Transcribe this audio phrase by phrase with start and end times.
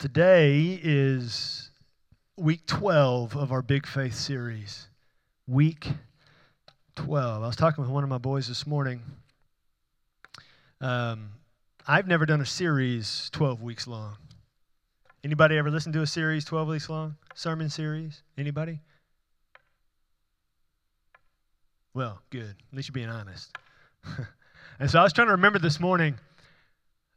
[0.00, 1.70] today is
[2.38, 4.88] week 12 of our Big Faith series.
[5.46, 5.88] Week
[6.96, 7.42] 12.
[7.42, 9.02] I was talking with one of my boys this morning.
[10.80, 11.32] Um,
[11.86, 14.16] I've never done a series 12 weeks long.
[15.22, 17.16] Anybody ever listen to a series 12 weeks long?
[17.34, 18.22] Sermon series?
[18.38, 18.80] Anybody?
[21.92, 22.54] Well, good.
[22.70, 23.54] At least you're being honest.
[24.80, 26.18] and so I was trying to remember this morning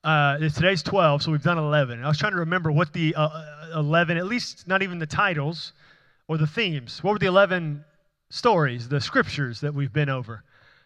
[0.04, 2.04] uh, today's 12, so we've done 11.
[2.04, 5.06] I was trying to remember what the uh, uh 11, at least not even the
[5.06, 5.74] titles
[6.28, 7.04] or the themes.
[7.04, 7.84] What were the 11
[8.30, 10.44] stories, the scriptures that we've been over?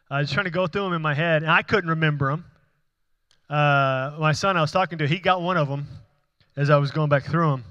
[0.10, 2.46] I was trying to go through them in my head, and I couldn't remember them.
[3.50, 5.88] Uh, my son I was talking to, he got one of them
[6.56, 7.64] as I was going back through them.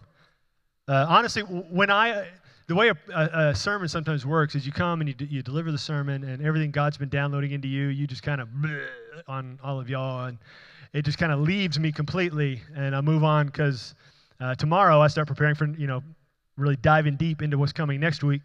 [0.88, 2.28] Uh, honestly, when I,
[2.66, 5.72] the way a, a, sermon sometimes works is you come and you, d- you deliver
[5.72, 8.48] the sermon, and everything God's been downloading into you, you just kind of
[9.28, 10.26] on all of y'all.
[10.26, 10.38] And
[10.96, 13.94] it just kind of leaves me completely, and I move on because
[14.40, 16.02] uh, tomorrow I start preparing for, you know,
[16.56, 18.40] really diving deep into what's coming next week.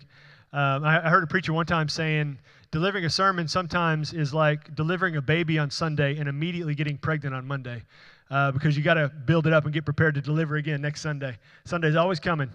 [0.51, 2.37] Um, I, I heard a preacher one time saying,
[2.71, 7.33] delivering a sermon sometimes is like delivering a baby on Sunday and immediately getting pregnant
[7.33, 7.83] on Monday.
[8.29, 11.01] Uh, because you got to build it up and get prepared to deliver again next
[11.01, 11.37] Sunday.
[11.63, 12.49] Sunday's always coming.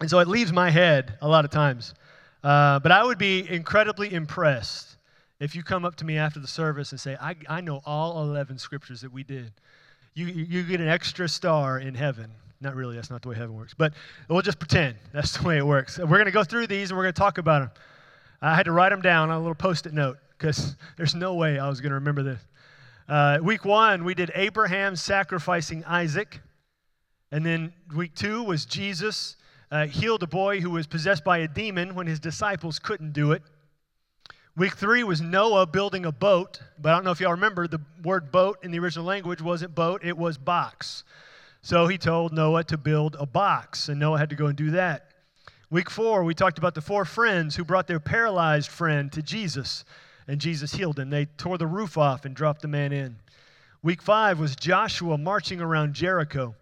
[0.00, 1.94] And so it leaves my head a lot of times.
[2.42, 4.93] Uh, but I would be incredibly impressed
[5.44, 8.22] if you come up to me after the service and say, I, I know all
[8.22, 9.52] 11 scriptures that we did,
[10.14, 12.30] you, you get an extra star in heaven.
[12.62, 13.92] Not really, that's not the way heaven works, but
[14.28, 15.98] we'll just pretend that's the way it works.
[15.98, 17.70] We're going to go through these and we're going to talk about them.
[18.40, 21.34] I had to write them down on a little post it note because there's no
[21.34, 22.40] way I was going to remember this.
[23.06, 26.40] Uh, week one, we did Abraham sacrificing Isaac.
[27.30, 29.36] And then week two was Jesus
[29.70, 33.32] uh, healed a boy who was possessed by a demon when his disciples couldn't do
[33.32, 33.42] it.
[34.56, 37.80] Week three was Noah building a boat, but I don't know if y'all remember the
[38.04, 41.02] word boat in the original language wasn't boat, it was box.
[41.60, 44.70] So he told Noah to build a box, and Noah had to go and do
[44.70, 45.10] that.
[45.70, 49.84] Week four, we talked about the four friends who brought their paralyzed friend to Jesus,
[50.28, 51.10] and Jesus healed him.
[51.10, 53.16] They tore the roof off and dropped the man in.
[53.82, 56.54] Week five was Joshua marching around Jericho.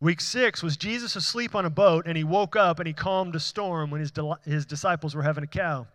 [0.00, 3.36] Week six was Jesus asleep on a boat, and he woke up and he calmed
[3.36, 4.12] a storm when his,
[4.46, 5.86] his disciples were having a cow.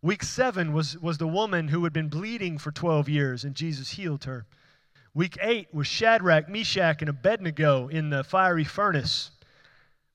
[0.00, 3.90] Week seven was, was the woman who had been bleeding for 12 years, and Jesus
[3.90, 4.46] healed her.
[5.12, 9.32] Week eight was Shadrach, Meshach, and Abednego in the fiery furnace.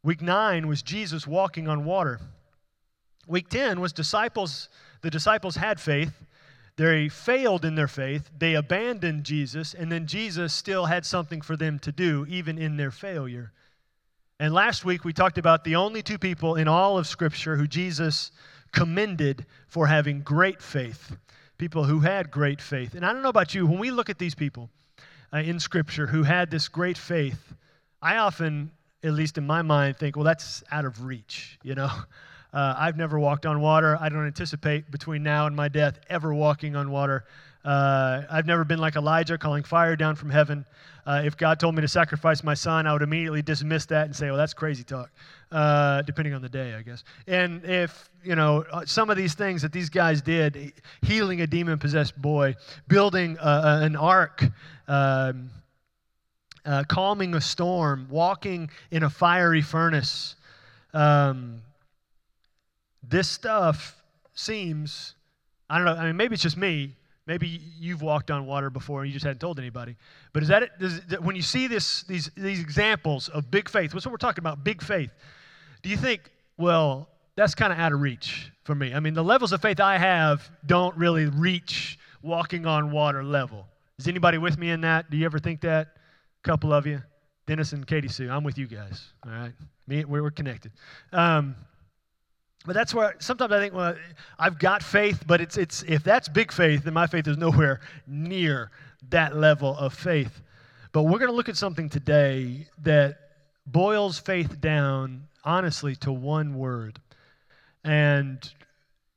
[0.02, 2.22] Week nine was Jesus walking on water.
[3.28, 4.70] Week 10 was disciples,
[5.02, 6.14] the disciples had faith.
[6.76, 8.32] They failed in their faith.
[8.38, 12.78] They abandoned Jesus, and then Jesus still had something for them to do, even in
[12.78, 13.52] their failure.
[14.40, 17.68] And last week we talked about the only two people in all of Scripture who
[17.68, 18.32] Jesus
[18.74, 21.16] commended for having great faith.
[21.58, 22.96] People who had great faith.
[22.96, 24.70] And I don't know about you, when we look at these people
[25.32, 27.54] uh, in Scripture who had this great faith,
[28.02, 28.72] I often,
[29.04, 31.90] at least in my mind, think, well, that's out of reach, you know?
[32.54, 33.98] Uh, I've never walked on water.
[34.00, 37.26] I don't anticipate between now and my death ever walking on water.
[37.66, 40.66] Uh, I've never been like Elijah calling fire down from heaven.
[41.06, 44.16] Uh, if God told me to sacrifice my son, I would immediately dismiss that and
[44.16, 45.10] say, well, that's crazy talk,
[45.54, 47.04] uh, depending on the day, I guess.
[47.28, 51.48] And if, you know, uh, some of these things that these guys did, healing a
[51.48, 52.56] demon possessed boy,
[52.88, 54.44] building an ark,
[54.88, 55.50] um,
[56.66, 60.36] uh, calming a storm, walking in a fiery furnace,
[60.94, 61.62] um,
[63.08, 64.02] this stuff
[64.34, 65.14] seems,
[65.70, 69.02] I don't know, I mean, maybe it's just me, Maybe you've walked on water before
[69.02, 69.96] and you just hadn't told anybody.
[70.34, 70.72] But is that it?
[70.78, 74.42] Does, when you see this, these, these examples of big faith, what's what we're talking
[74.42, 74.66] about?
[74.66, 75.14] Big faith.
[75.84, 78.94] Do you think, well, that's kind of out of reach for me?
[78.94, 83.68] I mean, the levels of faith I have don't really reach walking on water level.
[84.00, 85.10] Is anybody with me in that?
[85.12, 85.88] Do you ever think that?
[86.44, 87.02] A couple of you.
[87.46, 88.30] Dennis and Katie Sue.
[88.30, 89.14] I'm with you guys.
[89.26, 89.54] All right.
[89.88, 90.72] Me, we're connected.
[91.12, 91.56] Um,
[92.66, 93.96] but that's where sometimes I think, well,
[94.40, 97.82] I've got faith, but it's, it's, if that's big faith, then my faith is nowhere
[98.08, 98.72] near
[99.10, 100.42] that level of faith.
[100.94, 103.18] But we're going to look at something today that
[103.66, 107.00] boils faith down, honestly, to one word.
[107.84, 108.40] And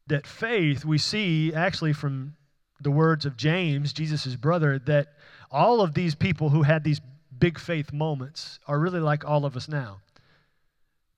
[0.06, 2.34] that faith, we see actually from
[2.80, 5.08] the words of James, Jesus' brother, that
[5.50, 7.00] all of these people who had these
[7.38, 9.98] big faith moments are really like all of us now.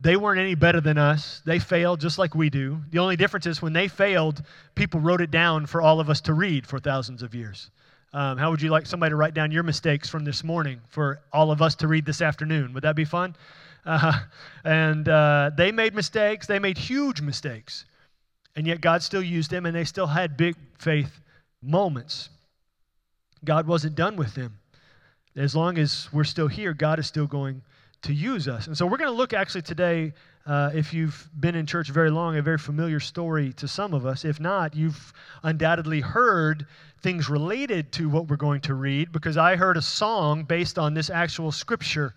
[0.01, 1.43] They weren't any better than us.
[1.45, 2.81] They failed just like we do.
[2.91, 4.43] The only difference is when they failed,
[4.77, 7.71] people wrote it down for all of us to read for thousands of years.
[8.13, 11.21] Um, how would you like somebody to write down your mistakes from this morning for
[11.33, 12.73] all of us to read this afternoon?
[12.75, 13.35] Would that be fun?
[13.85, 14.21] Uh,
[14.65, 16.47] and uh, they made mistakes.
[16.47, 17.85] They made huge mistakes.
[18.57, 21.21] And yet God still used them, and they still had big faith
[21.63, 22.31] moments.
[23.45, 24.59] God wasn't done with them.
[25.37, 27.63] As long as we're still here, God is still going
[28.03, 28.67] to use us.
[28.67, 30.13] And so we're going to look actually today,
[30.47, 34.07] uh, if you've been in church very long, a very familiar story to some of
[34.07, 34.25] us.
[34.25, 36.67] If not, you've undoubtedly heard
[37.01, 40.95] things related to what we're going to read because I heard a song based on
[40.95, 42.15] this actual scripture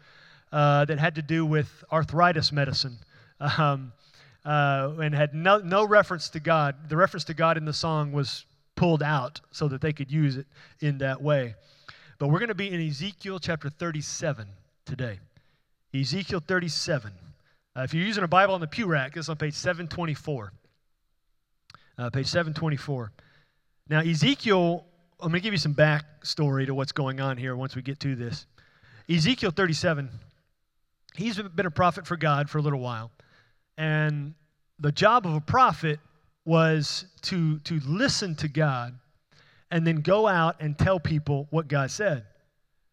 [0.52, 2.98] uh, that had to do with arthritis medicine.
[3.40, 3.94] Um,
[4.46, 6.90] uh, and had no, no reference to God.
[6.90, 8.46] The reference to God in the song was
[8.76, 10.48] pulled out so that they could use it
[10.80, 11.56] in that way.
[12.18, 14.48] But we're going to be in Ezekiel chapter 37
[14.86, 15.20] today.
[15.94, 17.12] Ezekiel 37.
[17.76, 20.52] Uh, if you're using a Bible on the pew rack, it's on page 724.
[21.98, 23.12] Uh, page 724.
[23.90, 24.86] Now, Ezekiel,
[25.20, 28.00] I'm going to give you some backstory to what's going on here once we get
[28.02, 28.46] to this.
[29.10, 30.10] Ezekiel 37,
[31.16, 33.12] he's been a prophet for God for a little while.
[33.78, 34.34] And
[34.80, 36.00] the job of a prophet
[36.46, 38.98] was to, to listen to God
[39.70, 42.26] and then go out and tell people what God said.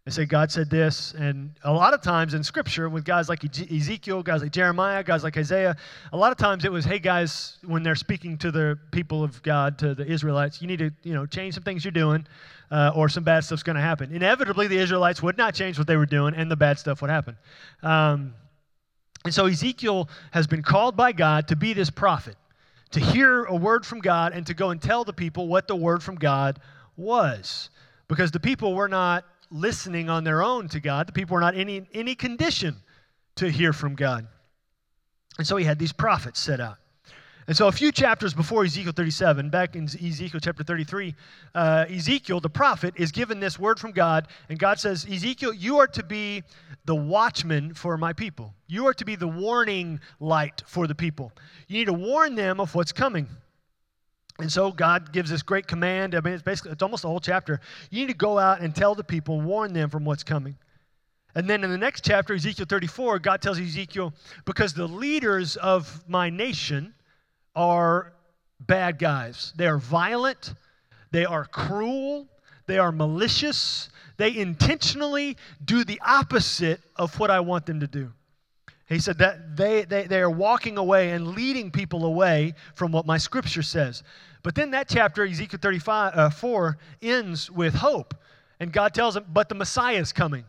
[0.08, 1.12] And say, God said this.
[1.12, 5.22] And a lot of times in Scripture, with guys like Ezekiel, guys like Jeremiah, guys
[5.22, 5.76] like Isaiah,
[6.14, 9.42] a lot of times it was, hey, guys, when they're speaking to the people of
[9.42, 12.26] God, to the Israelites, you need to, you know, change some things you're doing,
[12.70, 14.10] uh, or some bad stuff's going to happen.
[14.14, 17.10] Inevitably, the Israelites would not change what they were doing, and the bad stuff would
[17.10, 17.36] happen.
[17.82, 18.32] Um,
[19.26, 22.36] and so Ezekiel has been called by God to be this prophet,
[22.92, 25.76] to hear a word from God and to go and tell the people what the
[25.76, 26.60] word from God
[26.96, 27.68] was.
[28.08, 31.54] Because the people were not listening on their own to God, the people were not
[31.54, 32.76] in any, any condition
[33.36, 34.26] to hear from God.
[35.38, 36.76] And so he had these prophets set out.
[37.48, 41.14] And so, a few chapters before Ezekiel 37, back in Ezekiel chapter 33,
[41.54, 44.28] uh, Ezekiel, the prophet, is given this word from God.
[44.50, 46.42] And God says, Ezekiel, you are to be
[46.84, 48.52] the watchman for my people.
[48.66, 51.32] You are to be the warning light for the people.
[51.68, 53.26] You need to warn them of what's coming.
[54.38, 56.14] And so God gives this great command.
[56.14, 57.60] I mean, it's basically, it's almost a whole chapter.
[57.90, 60.56] You need to go out and tell the people, warn them from what's coming.
[61.34, 64.14] And then in the next chapter, Ezekiel 34, God tells Ezekiel,
[64.44, 66.94] because the leaders of my nation,
[67.58, 68.12] are
[68.60, 69.52] bad guys.
[69.56, 70.54] They are violent,
[71.10, 72.28] they are cruel,
[72.66, 78.12] they are malicious, they intentionally do the opposite of what I want them to do.
[78.88, 83.06] He said that they, they, they are walking away and leading people away from what
[83.06, 84.02] my scripture says.
[84.42, 88.14] But then that chapter, Ezekiel 35, uh, 4, ends with hope.
[88.60, 90.44] And God tells him, But the Messiah is coming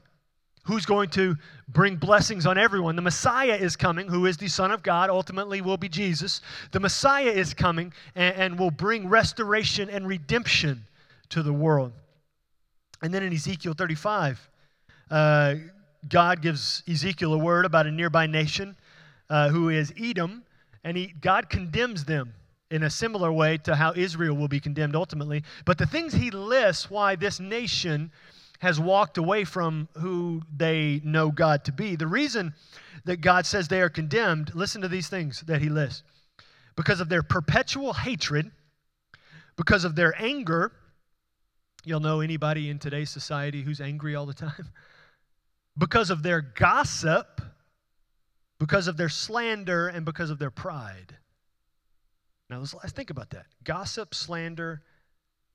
[0.70, 1.36] who's going to
[1.68, 2.96] bring blessings on everyone.
[2.96, 6.42] The Messiah is coming, who is the Son of God, ultimately will be Jesus.
[6.72, 10.86] The Messiah is coming and, and will bring restoration and redemption
[11.30, 11.92] to the world.
[13.02, 14.50] And then in Ezekiel 35,
[15.10, 15.56] uh,
[16.08, 18.78] God gives Ezekiel a word about a nearby nation
[19.30, 20.44] uh, who is Edom,
[20.84, 22.34] and he, God condemns them
[22.72, 25.44] in a similar way to how Israel will be condemned ultimately.
[25.66, 28.12] But the things he lists why this nation
[28.60, 31.96] has walked away from who they know God to be.
[31.96, 32.54] The reason
[33.06, 36.04] that God says they are condemned, listen to these things that he lists
[36.76, 38.52] because of their perpetual hatred,
[39.56, 40.72] because of their anger.
[41.86, 44.68] You'll know anybody in today's society who's angry all the time.
[45.80, 47.42] Because of their gossip,
[48.60, 51.16] because of their slander, and because of their pride.
[52.50, 53.46] Now, let's, let's think about that.
[53.64, 54.82] Gossip, slander,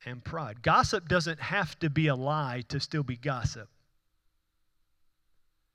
[0.06, 0.62] and pride.
[0.62, 3.68] Gossip doesn't have to be a lie to still be gossip.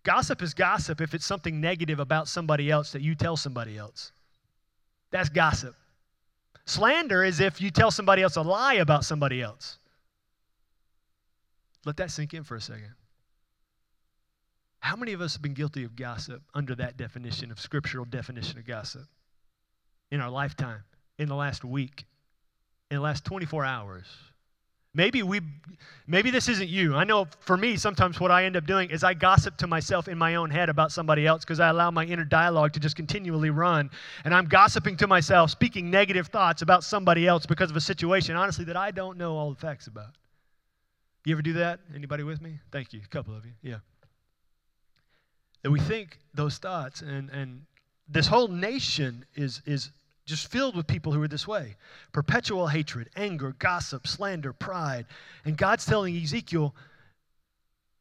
[0.03, 4.11] Gossip is gossip if it's something negative about somebody else that you tell somebody else.
[5.11, 5.75] That's gossip.
[6.65, 9.77] Slander is if you tell somebody else a lie about somebody else.
[11.85, 12.93] Let that sink in for a second.
[14.79, 18.57] How many of us have been guilty of gossip under that definition of scriptural definition
[18.57, 19.07] of gossip
[20.11, 20.83] in our lifetime,
[21.17, 22.05] in the last week?
[22.91, 24.05] in the last 24 hours.
[24.95, 25.41] Maybe we
[26.07, 26.95] maybe this isn't you.
[26.95, 30.07] I know for me sometimes what I end up doing is I gossip to myself
[30.07, 32.95] in my own head about somebody else because I allow my inner dialogue to just
[32.95, 33.91] continually run
[34.25, 38.35] and I'm gossiping to myself, speaking negative thoughts about somebody else because of a situation
[38.35, 40.15] honestly that I don't know all the facts about.
[41.23, 41.81] You ever do that?
[41.93, 42.57] Anybody with me?
[42.71, 43.01] Thank you.
[43.05, 43.51] A couple of you.
[43.61, 43.77] Yeah.
[45.63, 47.65] That we think those thoughts and and
[48.07, 49.91] this whole nation is is
[50.25, 51.75] just filled with people who are this way
[52.11, 55.05] perpetual hatred, anger, gossip, slander, pride.
[55.43, 56.75] And God's telling Ezekiel,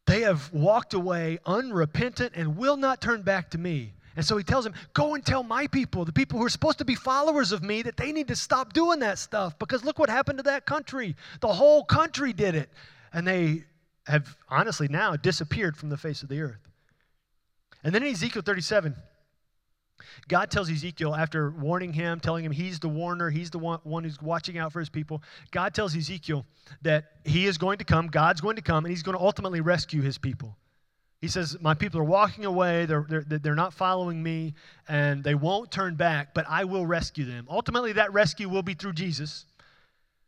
[0.06, 3.92] they have walked away unrepentant and will not turn back to me.
[4.16, 6.78] And so he tells him, Go and tell my people, the people who are supposed
[6.78, 9.98] to be followers of me, that they need to stop doing that stuff because look
[9.98, 11.14] what happened to that country.
[11.40, 12.68] The whole country did it.
[13.12, 13.64] And they
[14.06, 16.67] have honestly now disappeared from the face of the earth.
[17.84, 18.94] And then in Ezekiel 37,
[20.28, 24.04] God tells Ezekiel, after warning him, telling him he's the warner, he's the one, one
[24.04, 26.44] who's watching out for his people, God tells Ezekiel
[26.82, 29.60] that he is going to come, God's going to come, and he's going to ultimately
[29.60, 30.56] rescue his people.
[31.20, 34.54] He says, My people are walking away, they're, they're, they're not following me,
[34.88, 37.46] and they won't turn back, but I will rescue them.
[37.50, 39.46] Ultimately, that rescue will be through Jesus.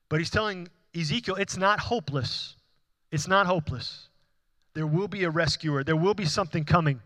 [0.09, 2.57] But he's telling Ezekiel, it's not hopeless.
[3.13, 4.09] It's not hopeless.
[4.75, 7.01] There will be a rescuer, there will be something coming.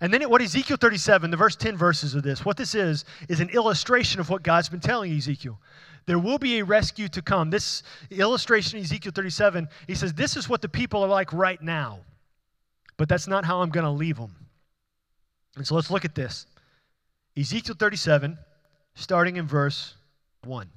[0.00, 3.40] And then what Ezekiel 37, the verse 10 verses of this, what this is, is
[3.40, 5.58] an illustration of what God's been telling Ezekiel.
[6.06, 7.50] There will be a rescue to come.
[7.50, 12.00] This illustration, Ezekiel 37, he says, This is what the people are like right now,
[12.96, 14.34] but that's not how I'm going to leave them.
[15.56, 16.46] And so let's look at this.
[17.36, 18.38] Ezekiel 37,
[18.94, 19.94] starting in verse
[20.44, 20.68] 1.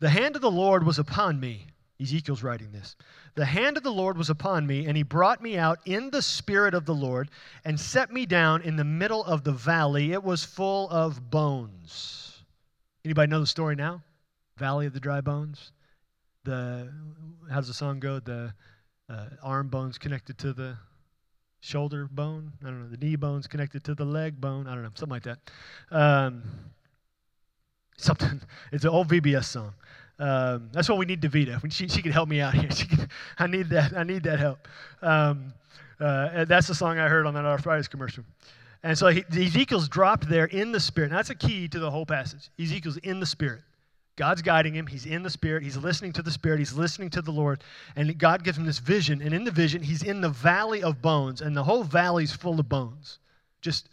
[0.00, 1.66] The hand of the Lord was upon me.
[2.00, 2.96] Ezekiel's writing this.
[3.34, 6.22] The hand of the Lord was upon me, and he brought me out in the
[6.22, 7.28] spirit of the Lord
[7.64, 10.12] and set me down in the middle of the valley.
[10.12, 12.44] It was full of bones.
[13.04, 14.02] Anybody know the story now?
[14.56, 15.72] Valley of the dry bones.
[16.44, 16.92] The
[17.50, 18.20] how does the song go?
[18.20, 18.52] The
[19.08, 20.76] uh, arm bones connected to the
[21.60, 22.52] shoulder bone.
[22.62, 22.88] I don't know.
[22.88, 24.66] The knee bones connected to the leg bone.
[24.66, 24.90] I don't know.
[24.94, 25.38] Something like that.
[25.90, 26.42] Um,
[27.96, 28.40] something.
[28.72, 29.74] It's an old VBS song.
[30.18, 31.60] Um, that's what we need Davita.
[31.72, 32.68] She, she can help me out here.
[32.68, 33.08] Can,
[33.38, 33.96] I need that.
[33.96, 34.66] I need that help.
[35.00, 35.52] Um,
[36.00, 38.24] uh, that's the song I heard on that arthritis commercial.
[38.82, 41.10] And so he, Ezekiel's dropped there in the spirit.
[41.10, 42.50] Now, that's a key to the whole passage.
[42.58, 43.62] Ezekiel's in the spirit.
[44.16, 44.86] God's guiding him.
[44.86, 45.62] He's in the spirit.
[45.62, 46.58] He's listening to the spirit.
[46.58, 47.62] He's listening to the Lord.
[47.94, 49.22] And God gives him this vision.
[49.22, 51.40] And in the vision, he's in the valley of bones.
[51.40, 53.18] And the whole valley's full of bones.
[53.60, 53.88] Just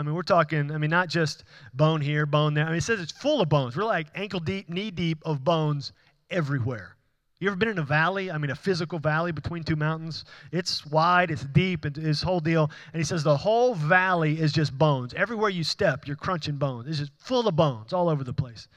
[0.00, 2.64] I mean, we're talking, I mean, not just bone here, bone there.
[2.64, 3.76] I mean, it says it's full of bones.
[3.76, 5.92] We're like ankle deep, knee deep of bones
[6.30, 6.96] everywhere.
[7.38, 8.30] You ever been in a valley?
[8.30, 10.24] I mean, a physical valley between two mountains?
[10.52, 12.70] It's wide, it's deep, it's this whole deal.
[12.94, 15.12] And he says the whole valley is just bones.
[15.12, 16.88] Everywhere you step, you're crunching bones.
[16.88, 18.68] It's just full of bones all over the place.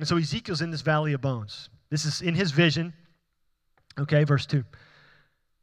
[0.00, 1.68] And so Ezekiel's in this valley of bones.
[1.90, 2.92] This is in his vision.
[4.00, 4.64] Okay, verse 2.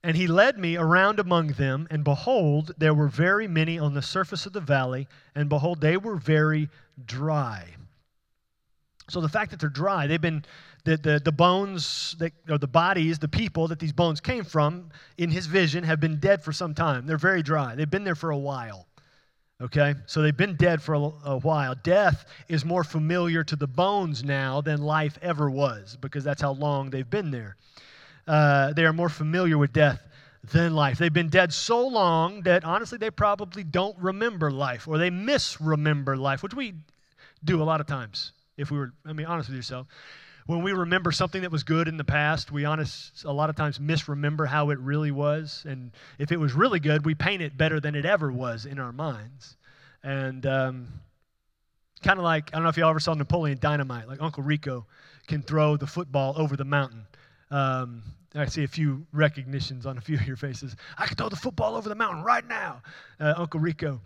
[0.04, 4.02] And he led me around among them, and behold, there were very many on the
[4.02, 6.70] surface of the valley, and behold, they were very
[7.04, 7.66] dry.
[9.10, 10.46] So the fact that they're dry, they've been
[10.84, 14.90] the, the, the bones that or the bodies, the people that these bones came from
[15.18, 17.06] in his vision have been dead for some time.
[17.06, 17.76] They're very dry.
[17.76, 18.88] They've been there for a while.
[19.62, 19.96] Okay?
[20.06, 21.76] So they've been dead for a, a while.
[21.84, 26.52] Death is more familiar to the bones now than life ever was because that's how
[26.52, 27.58] long they've been there
[28.28, 30.02] uh, they are more familiar with death
[30.52, 30.98] than life.
[30.98, 36.16] They've been dead so long that honestly they probably don't remember life or they misremember
[36.18, 36.74] life, which we
[37.44, 38.32] do a lot of times.
[38.58, 39.88] If we were, I mean, honest with yourself,
[40.48, 43.56] when we remember something that was good in the past, we honest a lot of
[43.56, 45.64] times misremember how it really was.
[45.68, 48.80] And if it was really good, we paint it better than it ever was in
[48.80, 49.58] our minds.
[50.04, 50.88] And um,
[52.02, 54.86] kind of like I don't know if y'all ever saw Napoleon Dynamite, like Uncle Rico
[55.28, 57.06] can throw the football over the mountain.
[57.52, 58.04] Um,
[58.36, 60.76] I see a few recognitions on a few of your faces.
[60.98, 62.82] I could throw the football over the mountain right now.
[63.20, 64.02] Uh, Uncle Rico,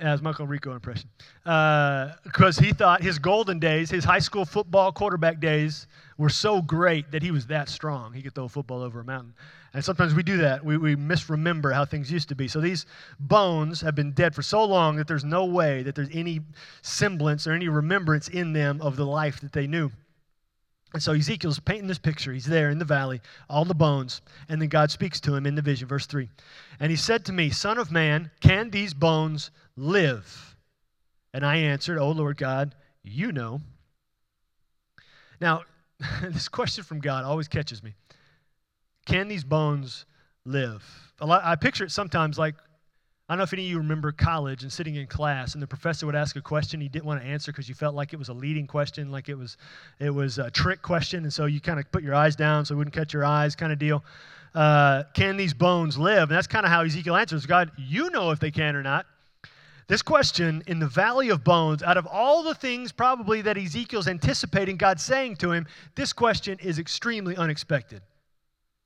[0.00, 1.08] as my Uncle Rico impression.
[1.42, 6.62] Because uh, he thought his golden days, his high school football quarterback days, were so
[6.62, 8.12] great that he was that strong.
[8.12, 9.34] He could throw a football over a mountain.
[9.74, 10.64] And sometimes we do that.
[10.64, 12.46] We, we misremember how things used to be.
[12.46, 12.86] So these
[13.18, 16.40] bones have been dead for so long that there's no way that there's any
[16.82, 19.90] semblance or any remembrance in them of the life that they knew.
[20.94, 22.32] And so Ezekiel's painting this picture.
[22.32, 23.20] He's there in the valley,
[23.50, 24.22] all the bones.
[24.48, 26.30] And then God speaks to him in the vision, verse 3.
[26.78, 30.56] And he said to me, Son of man, can these bones live?
[31.34, 33.60] And I answered, O Lord God, you know.
[35.40, 35.62] Now,
[36.22, 37.94] this question from God always catches me.
[39.04, 40.06] Can these bones
[40.44, 40.84] live?
[41.20, 42.54] Lot, I picture it sometimes like
[43.26, 45.66] I don't know if any of you remember college and sitting in class, and the
[45.66, 48.18] professor would ask a question you didn't want to answer because you felt like it
[48.18, 49.56] was a leading question, like it was,
[49.98, 52.74] it was a trick question, and so you kind of put your eyes down so
[52.74, 54.04] it wouldn't catch your eyes, kind of deal.
[54.54, 56.28] Uh, can these bones live?
[56.28, 59.06] And that's kind of how Ezekiel answers God, you know if they can or not.
[59.88, 64.06] This question in the valley of bones, out of all the things probably that Ezekiel's
[64.06, 68.02] anticipating God saying to him, this question is extremely unexpected.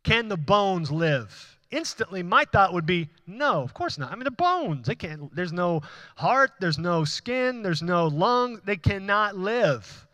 [0.04, 1.57] Can the bones live?
[1.70, 4.10] Instantly my thought would be no of course not.
[4.10, 5.82] I mean the bones they can't there's no
[6.16, 10.06] heart there's no skin there's no lung they cannot live.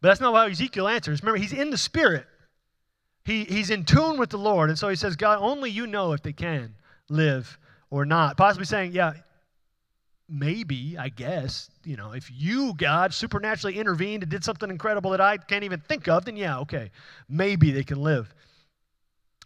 [0.00, 1.22] But that's not how ezekiel answers.
[1.22, 2.26] Remember he's in the spirit.
[3.24, 4.70] He, he's in tune with the lord.
[4.70, 6.74] And so he says god only you know if they can
[7.08, 7.58] live
[7.90, 8.36] or not.
[8.36, 9.14] Possibly saying yeah
[10.28, 15.22] maybe i guess you know if you god supernaturally intervened and did something incredible that
[15.22, 16.90] i can't even think of then yeah okay
[17.30, 18.34] maybe they can live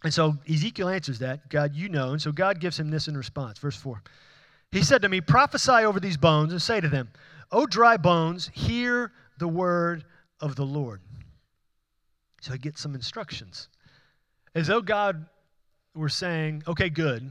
[0.03, 2.11] and so Ezekiel answers that, God, you know.
[2.11, 3.57] And so God gives him this in response.
[3.59, 4.01] Verse 4.
[4.71, 7.09] He said to me, Prophesy over these bones and say to them,
[7.51, 10.03] O dry bones, hear the word
[10.41, 11.01] of the Lord.
[12.41, 13.69] So he gets some instructions.
[14.55, 15.25] As though God
[15.95, 17.29] were saying, okay, good.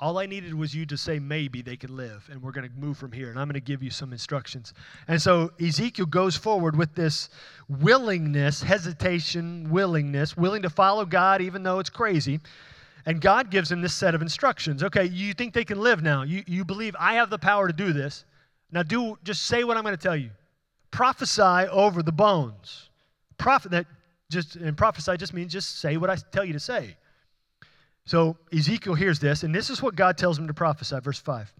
[0.00, 2.74] All I needed was you to say maybe they could live, and we're going to
[2.76, 4.74] move from here, and I'm going to give you some instructions.
[5.06, 7.28] And so Ezekiel goes forward with this
[7.68, 12.40] willingness, hesitation, willingness, willing to follow God even though it's crazy.
[13.06, 14.82] And God gives him this set of instructions.
[14.82, 16.22] Okay, you think they can live now.
[16.22, 18.24] You, you believe I have the power to do this.
[18.72, 20.30] Now do just say what I'm going to tell you.
[20.90, 22.88] Prophesy over the bones.
[23.36, 23.86] Prophet that
[24.30, 26.96] just and prophesy just means just say what I tell you to say.
[28.06, 31.52] So Ezekiel hears this, and this is what God tells him to prophesy, verse 5.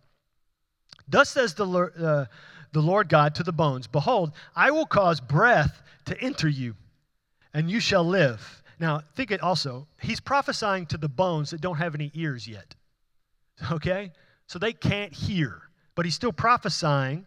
[1.09, 2.27] Thus says the uh,
[2.73, 6.75] the Lord God to the bones Behold, I will cause breath to enter you,
[7.55, 8.63] and you shall live.
[8.79, 12.75] Now, think it also, he's prophesying to the bones that don't have any ears yet.
[13.71, 14.11] Okay?
[14.47, 15.63] So they can't hear,
[15.95, 17.25] but he's still prophesying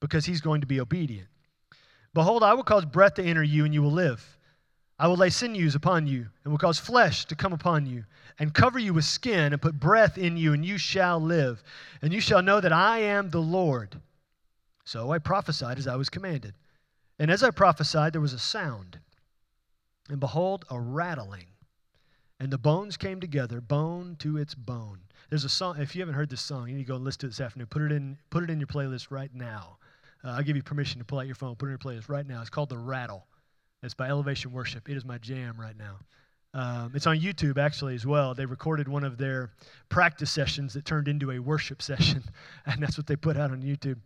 [0.00, 1.26] because he's going to be obedient.
[2.14, 4.38] Behold, I will cause breath to enter you, and you will live.
[5.02, 8.04] I will lay sinews upon you, and will cause flesh to come upon you,
[8.38, 11.60] and cover you with skin, and put breath in you, and you shall live.
[12.02, 14.00] And you shall know that I am the Lord.
[14.84, 16.54] So I prophesied as I was commanded.
[17.18, 19.00] And as I prophesied, there was a sound,
[20.08, 21.46] and behold, a rattling.
[22.38, 25.00] And the bones came together, bone to its bone.
[25.30, 27.22] There's a song, if you haven't heard this song, you need to go and listen
[27.22, 27.66] to it this afternoon.
[27.66, 29.78] Put it in, put it in your playlist right now.
[30.22, 32.08] Uh, I'll give you permission to pull out your phone, put it in your playlist
[32.08, 32.40] right now.
[32.40, 33.26] It's called The Rattle.
[33.82, 34.88] It's by Elevation Worship.
[34.88, 35.98] It is my jam right now.
[36.54, 38.34] Um, it's on YouTube actually as well.
[38.34, 39.50] They recorded one of their
[39.88, 42.22] practice sessions that turned into a worship session,
[42.66, 43.98] and that's what they put out on YouTube.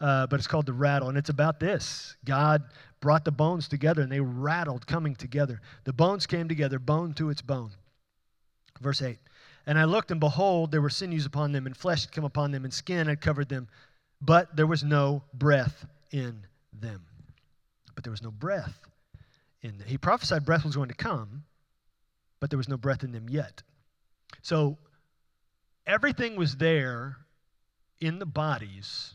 [0.00, 2.62] Uh, but it's called The Rattle, and it's about this God
[3.00, 5.60] brought the bones together, and they rattled coming together.
[5.84, 7.70] The bones came together, bone to its bone.
[8.80, 9.18] Verse 8
[9.66, 12.50] And I looked, and behold, there were sinews upon them, and flesh had come upon
[12.50, 13.68] them, and skin had covered them,
[14.20, 17.04] but there was no breath in them.
[17.94, 18.80] But there was no breath
[19.62, 19.86] in them.
[19.86, 21.44] He prophesied breath was going to come,
[22.40, 23.62] but there was no breath in them yet.
[24.42, 24.78] So
[25.86, 27.16] everything was there
[28.00, 29.14] in the bodies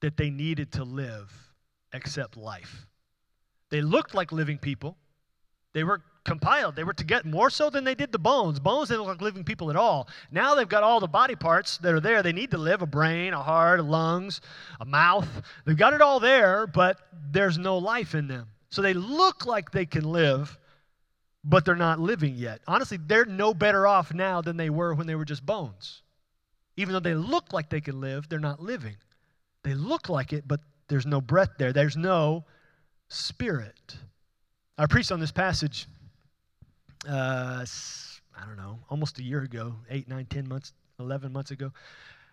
[0.00, 1.32] that they needed to live
[1.92, 2.86] except life.
[3.70, 4.96] They looked like living people.
[5.72, 6.76] They were compiled.
[6.76, 8.60] They were together more so than they did the bones.
[8.60, 10.08] Bones didn't look like living people at all.
[10.30, 12.22] Now they've got all the body parts that are there.
[12.22, 14.40] They need to live a brain, a heart, a lungs,
[14.80, 15.28] a mouth.
[15.64, 16.98] They've got it all there, but
[17.30, 18.48] there's no life in them.
[18.70, 20.58] So they look like they can live,
[21.44, 22.60] but they're not living yet.
[22.66, 26.02] Honestly, they're no better off now than they were when they were just bones.
[26.76, 28.96] Even though they look like they can live, they're not living.
[29.64, 31.72] They look like it, but there's no breath there.
[31.72, 32.44] There's no
[33.08, 33.96] spirit.
[34.76, 35.86] I preached on this passage,
[37.08, 37.64] uh,
[38.36, 41.72] I don't know, almost a year ago, eight, nine, ten months, 11 months ago.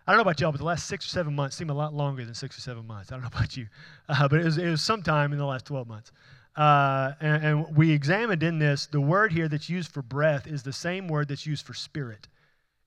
[0.08, 1.94] I don't know about y'all, but the last six or seven months seem a lot
[1.94, 3.12] longer than six or seven months.
[3.12, 3.68] I don't know about you,
[4.08, 6.12] uh, but it was, it was sometime in the last 12 months.
[6.56, 10.64] Uh, and, and, we examined in this the word here that's used for breath is
[10.64, 12.30] the same word that's used for spirit.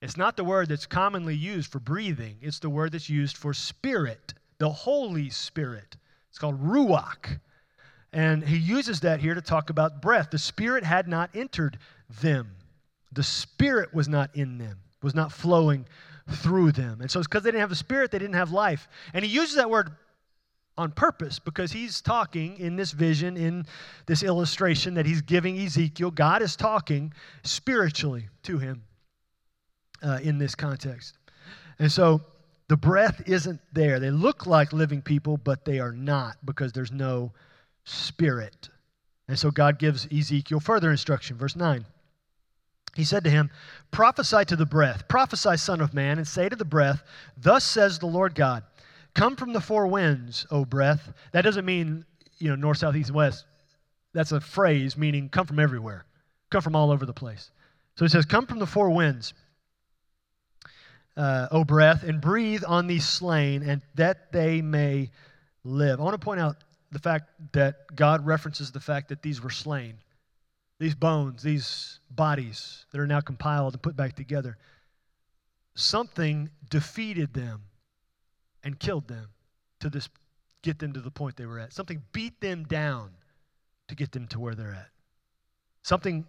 [0.01, 3.53] It's not the word that's commonly used for breathing, it's the word that's used for
[3.53, 5.97] spirit, the Holy Spirit.
[6.29, 7.39] It's called ruach.
[8.11, 10.31] And he uses that here to talk about breath.
[10.31, 11.77] The spirit had not entered
[12.21, 12.55] them,
[13.11, 15.85] the spirit was not in them, was not flowing
[16.29, 17.01] through them.
[17.01, 18.87] And so it's because they didn't have the Spirit, they didn't have life.
[19.13, 19.91] And he uses that word
[20.77, 23.65] on purpose because he's talking in this vision, in
[24.05, 26.09] this illustration that he's giving Ezekiel.
[26.09, 27.13] God is talking
[27.43, 28.83] spiritually to him
[30.01, 31.17] uh, in this context.
[31.79, 32.21] And so
[32.69, 33.99] the breath isn't there.
[33.99, 37.33] They look like living people, but they are not because there's no
[37.83, 38.69] spirit.
[39.27, 41.35] And so God gives Ezekiel further instruction.
[41.35, 41.85] Verse 9.
[42.99, 43.49] He said to him,
[43.91, 47.01] Prophesy to the breath, prophesy, Son of Man, and say to the breath,
[47.37, 48.63] Thus says the Lord God,
[49.13, 51.13] Come from the four winds, O breath.
[51.31, 52.03] That doesn't mean,
[52.39, 53.45] you know, north, south, east, and west.
[54.11, 56.03] That's a phrase meaning come from everywhere,
[56.49, 57.51] come from all over the place.
[57.95, 59.33] So he says, Come from the four winds,
[61.15, 65.09] uh, O breath, and breathe on these slain, and that they may
[65.63, 66.01] live.
[66.01, 66.57] I want to point out
[66.91, 69.99] the fact that God references the fact that these were slain
[70.79, 74.57] these bones, these bodies that are now compiled and put back together,
[75.75, 77.63] something defeated them
[78.63, 79.27] and killed them
[79.81, 80.09] to this,
[80.61, 81.73] get them to the point they were at.
[81.73, 83.11] Something beat them down
[83.89, 84.89] to get them to where they're at.
[85.83, 86.25] Something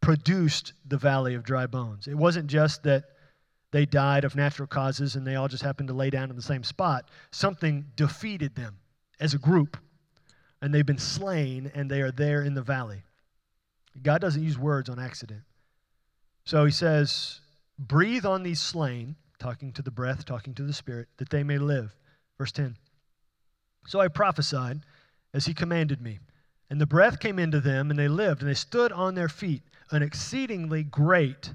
[0.00, 2.06] produced the valley of dry bones.
[2.06, 3.04] It wasn't just that
[3.70, 6.42] they died of natural causes and they all just happened to lay down in the
[6.42, 7.10] same spot.
[7.30, 8.78] Something defeated them
[9.20, 9.76] as a group,
[10.62, 13.02] and they've been slain and they are there in the valley.
[14.02, 15.42] God doesn't use words on accident.
[16.44, 17.40] So he says,
[17.78, 21.58] Breathe on these slain, talking to the breath, talking to the spirit, that they may
[21.58, 21.94] live.
[22.38, 22.76] Verse 10.
[23.86, 24.80] So I prophesied
[25.32, 26.18] as he commanded me.
[26.68, 29.62] And the breath came into them, and they lived, and they stood on their feet,
[29.90, 31.52] an exceedingly great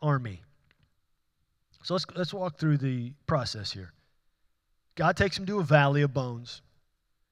[0.00, 0.42] army.
[1.82, 3.92] So let's, let's walk through the process here.
[4.94, 6.62] God takes him to a valley of bones.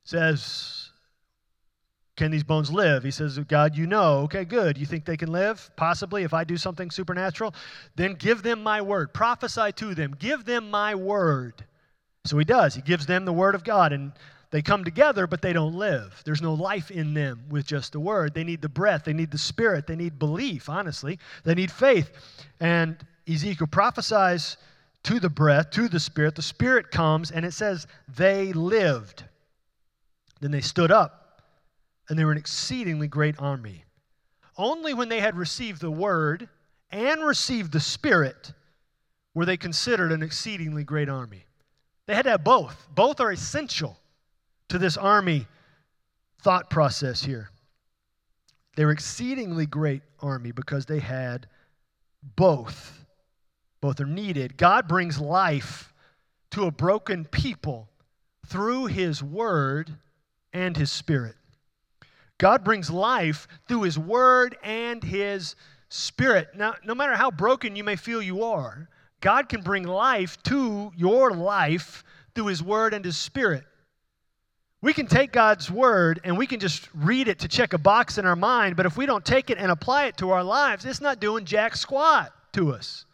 [0.05, 0.91] Says,
[2.17, 3.03] Can these bones live?
[3.03, 4.21] He says, God, you know.
[4.25, 4.77] Okay, good.
[4.77, 5.71] You think they can live?
[5.77, 7.55] Possibly, if I do something supernatural?
[7.97, 9.15] Then give them my word.
[9.15, 10.15] Prophesy to them.
[10.19, 11.65] Give them my word.
[12.25, 12.75] So he does.
[12.75, 13.93] He gives them the word of God.
[13.93, 14.13] And
[14.53, 16.21] they come together, but they don't live.
[16.27, 18.35] There's no life in them with just the word.
[18.35, 21.19] They need the breath, they need the spirit, they need belief, honestly.
[21.45, 22.11] They need faith.
[22.61, 24.59] And Ezekiel prophesies
[25.05, 26.35] to the breath, to the spirit.
[26.35, 29.25] The spirit comes, and it says, they lived.
[30.41, 31.22] Then they stood up,
[32.13, 33.87] and they were an exceedingly great army.
[34.59, 36.47] Only when they had received the word
[36.91, 38.53] and received the spirit
[39.33, 41.47] were they considered an exceedingly great army.
[42.07, 42.87] They had to have both.
[42.95, 43.99] Both are essential
[44.69, 45.47] to this army
[46.43, 47.49] thought process here.
[48.77, 51.47] They were exceedingly great army because they had
[52.37, 53.07] both.
[53.81, 54.59] Both are needed.
[54.59, 55.95] God brings life
[56.51, 57.89] to a broken people
[58.49, 59.97] through his word
[60.53, 61.37] and his spirit.
[62.43, 65.55] God brings life through his word and his
[65.91, 66.49] spirit.
[66.57, 68.89] Now, no matter how broken you may feel you are,
[69.21, 72.03] God can bring life to your life
[72.35, 73.63] through his word and his spirit.
[74.81, 78.19] We can take God's word and we can just read it to check a box
[78.19, 80.85] in our mind, but if we don't take it and apply it to our lives,
[80.85, 83.05] it's not doing jack squat to us.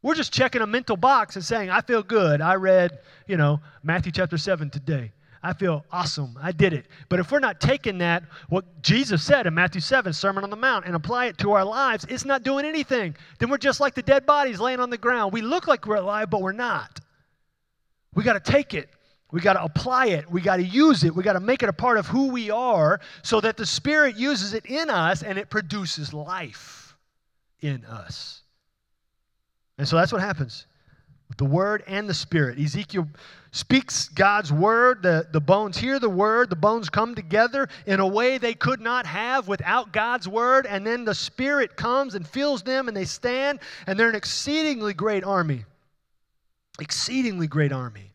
[0.00, 2.40] We're just checking a mental box and saying, I feel good.
[2.40, 5.10] I read, you know, Matthew chapter 7 today.
[5.42, 6.36] I feel awesome.
[6.40, 6.86] I did it.
[7.08, 10.56] But if we're not taking that, what Jesus said in Matthew 7, Sermon on the
[10.56, 13.14] Mount, and apply it to our lives, it's not doing anything.
[13.38, 15.32] Then we're just like the dead bodies laying on the ground.
[15.32, 17.00] We look like we're alive, but we're not.
[18.14, 18.88] We got to take it
[19.30, 20.30] we got to apply it.
[20.30, 21.14] We got to use it.
[21.14, 24.16] We got to make it a part of who we are so that the Spirit
[24.16, 26.96] uses it in us and it produces life
[27.60, 28.42] in us.
[29.76, 30.66] And so that's what happens
[31.36, 32.58] the Word and the Spirit.
[32.58, 33.08] Ezekiel
[33.52, 35.02] speaks God's Word.
[35.02, 36.50] The, the bones hear the Word.
[36.50, 40.66] The bones come together in a way they could not have without God's Word.
[40.66, 44.94] And then the Spirit comes and fills them and they stand and they're an exceedingly
[44.94, 45.64] great army.
[46.80, 48.12] Exceedingly great army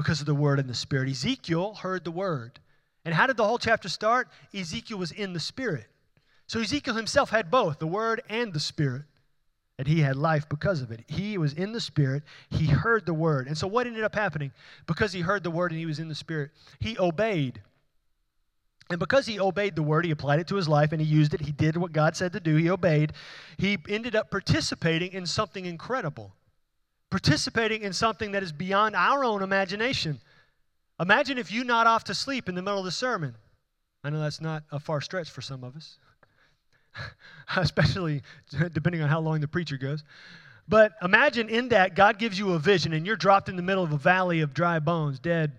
[0.00, 1.10] because of the word and the spirit.
[1.10, 2.58] Ezekiel heard the word.
[3.04, 4.28] And how did the whole chapter start?
[4.54, 5.86] Ezekiel was in the spirit.
[6.46, 9.02] So Ezekiel himself had both the word and the spirit.
[9.80, 11.00] And he had life because of it.
[11.08, 12.22] He was in the spirit.
[12.50, 13.46] He heard the word.
[13.46, 14.52] And so what ended up happening?
[14.86, 17.62] Because he heard the word and he was in the spirit, he obeyed.
[18.90, 21.32] And because he obeyed the word, he applied it to his life and he used
[21.32, 21.40] it.
[21.40, 22.56] He did what God said to do.
[22.56, 23.14] He obeyed.
[23.56, 26.34] He ended up participating in something incredible
[27.10, 30.20] participating in something that is beyond our own imagination.
[31.00, 33.34] Imagine if you nod off to sleep in the middle of the sermon.
[34.04, 35.98] I know that's not a far stretch for some of us,
[37.56, 38.22] especially
[38.72, 40.04] depending on how long the preacher goes.
[40.68, 43.82] But imagine in that, God gives you a vision and you're dropped in the middle
[43.82, 45.52] of a valley of dry bones, dead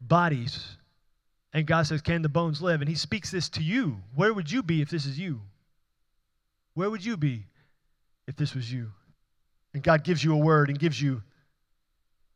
[0.00, 0.76] bodies.
[1.52, 2.80] And God says, Can the bones live?
[2.80, 3.98] And He speaks this to you.
[4.14, 5.40] Where would you be if this is you?
[6.74, 7.44] Where would you be
[8.26, 8.90] if this was you?
[9.76, 11.22] and God gives you a word and gives you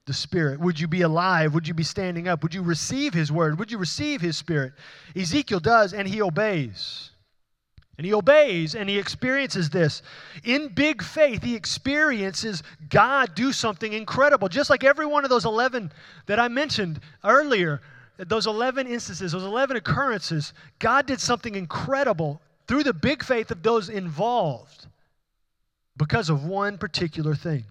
[0.04, 0.60] the Spirit?
[0.60, 1.54] Would you be alive?
[1.54, 2.42] Would you be standing up?
[2.42, 3.58] Would you receive His word?
[3.58, 4.74] Would you receive His Spirit?
[5.16, 7.09] Ezekiel does, and he obeys.
[8.00, 10.00] And he obeys and he experiences this.
[10.44, 14.48] In big faith, he experiences God do something incredible.
[14.48, 15.92] Just like every one of those 11
[16.24, 17.82] that I mentioned earlier,
[18.16, 23.62] those 11 instances, those 11 occurrences, God did something incredible through the big faith of
[23.62, 24.86] those involved
[25.98, 27.66] because of one particular thing.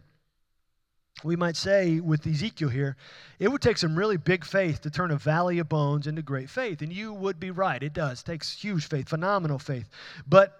[1.23, 2.95] We might say with Ezekiel here,
[3.39, 6.49] it would take some really big faith to turn a valley of bones into great
[6.49, 6.81] faith.
[6.81, 7.81] And you would be right.
[7.81, 8.21] It does.
[8.21, 9.89] It takes huge faith, phenomenal faith.
[10.27, 10.55] But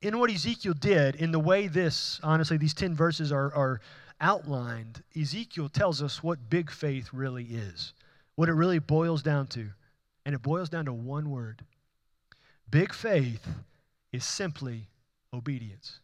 [0.00, 3.80] in what Ezekiel did, in the way this, honestly, these 10 verses are, are
[4.20, 7.92] outlined, Ezekiel tells us what big faith really is,
[8.34, 9.68] what it really boils down to.
[10.26, 11.62] And it boils down to one word
[12.70, 13.46] big faith
[14.12, 14.88] is simply
[15.34, 16.00] obedience.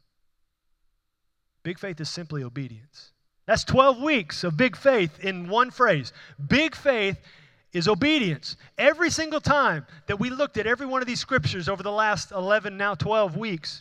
[1.63, 3.13] Big faith is simply obedience.
[3.49, 6.13] That's 12 weeks of big faith in one phrase.
[6.49, 7.17] Big faith
[7.73, 8.57] is obedience.
[8.77, 12.31] Every single time that we looked at every one of these scriptures over the last
[12.31, 13.81] 11, now 12 weeks,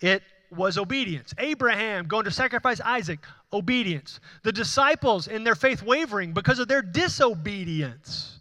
[0.00, 0.22] it
[0.54, 1.32] was obedience.
[1.38, 3.20] Abraham going to sacrifice Isaac,
[3.54, 4.20] obedience.
[4.42, 8.40] The disciples in their faith wavering because of their disobedience.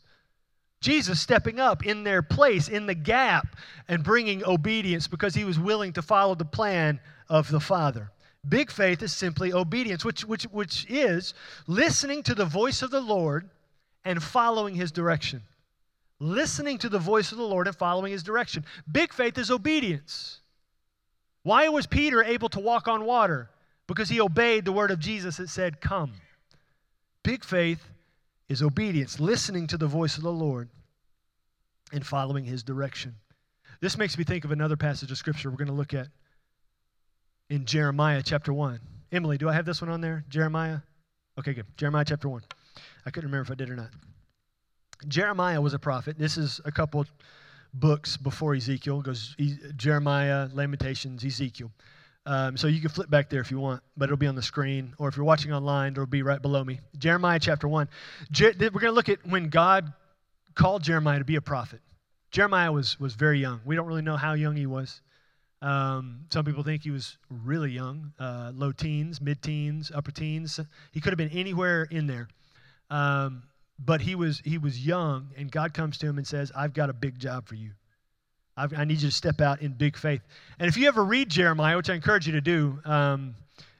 [0.82, 3.56] Jesus stepping up in their place, in the gap,
[3.88, 8.12] and bringing obedience because he was willing to follow the plan of the Father.
[8.50, 11.34] Big faith is simply obedience, which, which, which is
[11.68, 13.50] listening to the voice of the Lord
[14.04, 15.44] and following his direction.
[16.20, 18.66] Listening to the voice of the Lord and following his direction.
[18.92, 20.42] Big faith is obedience.
[21.44, 23.50] Why was Peter able to walk on water?
[23.88, 26.14] Because he obeyed the word of Jesus that said, Come.
[27.24, 27.84] Big faith
[28.50, 30.70] is obedience, listening to the voice of the Lord
[31.92, 33.16] and following his direction.
[33.82, 36.08] This makes me think of another passage of scripture we're going to look at
[37.50, 38.80] in Jeremiah chapter 1.
[39.12, 40.24] Emily, do I have this one on there?
[40.30, 40.80] Jeremiah?
[41.38, 41.66] Okay, good.
[41.78, 42.44] Jeremiah chapter 1.
[43.06, 43.90] I couldn't remember if I did or not.
[45.08, 46.18] Jeremiah was a prophet.
[46.20, 47.06] This is a couple
[47.74, 49.00] books before Ezekiel.
[49.00, 49.36] It goes
[49.76, 51.72] Jeremiah, Lamentations, Ezekiel.
[52.26, 54.44] Um, so you can flip back there if you want, but it'll be on the
[54.44, 54.94] screen.
[55.00, 56.80] Or if you're watching online, it'll be right below me.
[56.98, 57.90] Jeremiah chapter 1.
[58.32, 59.92] Je- we're going to look at when God
[60.54, 61.80] called Jeremiah to be a prophet.
[62.32, 63.62] Jeremiah was, was very young.
[63.66, 65.02] We don't really know how young he was.
[65.62, 70.60] Um, some people think he was really young, uh, low teens, mid teens, upper teens.
[70.92, 72.30] He could have been anywhere in there.
[72.90, 73.44] Um,
[73.78, 76.90] but he was, he was young, and God comes to him and says, I've got
[76.90, 77.72] a big job for you.
[78.58, 80.22] I've, i need you to step out in big faith.
[80.60, 83.36] And if you ever read Jeremiah, which I encourage you to do, um,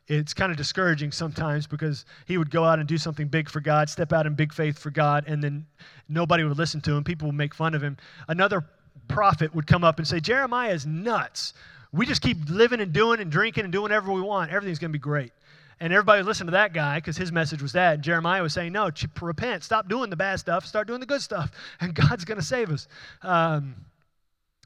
[0.08, 3.60] it's kind of discouraging sometimes because he would go out and do something big for
[3.60, 5.68] God, step out in big faith for God, and then
[6.08, 7.04] nobody would listen to him.
[7.04, 7.98] People would make fun of him.
[8.28, 8.66] Another
[9.10, 11.54] prophet would come up and say, Jeremiah is nuts.
[11.92, 14.52] We just keep living and doing and drinking and doing whatever we want.
[14.52, 15.34] Everything's going to be great.
[15.82, 17.96] And everybody would listen to that guy because his message was that.
[17.96, 18.92] And Jeremiah was saying, No,
[19.22, 19.64] repent.
[19.64, 20.66] Stop doing the bad stuff.
[20.66, 21.52] Start doing the good stuff.
[21.82, 22.88] And God's going to save us.
[23.22, 23.76] Um,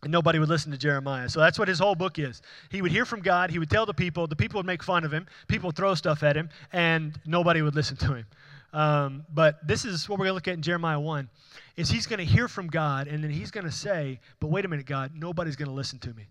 [0.01, 1.29] and nobody would listen to Jeremiah.
[1.29, 2.41] So that's what his whole book is.
[2.69, 3.51] He would hear from God.
[3.51, 4.27] He would tell the people.
[4.27, 5.27] The people would make fun of him.
[5.47, 6.49] People would throw stuff at him.
[6.73, 8.25] And nobody would listen to him.
[8.73, 11.29] Um, but this is what we're going to look at in Jeremiah 1
[11.77, 14.65] is he's going to hear from God and then he's going to say, but wait
[14.65, 16.27] a minute, God, nobody's going to listen to me.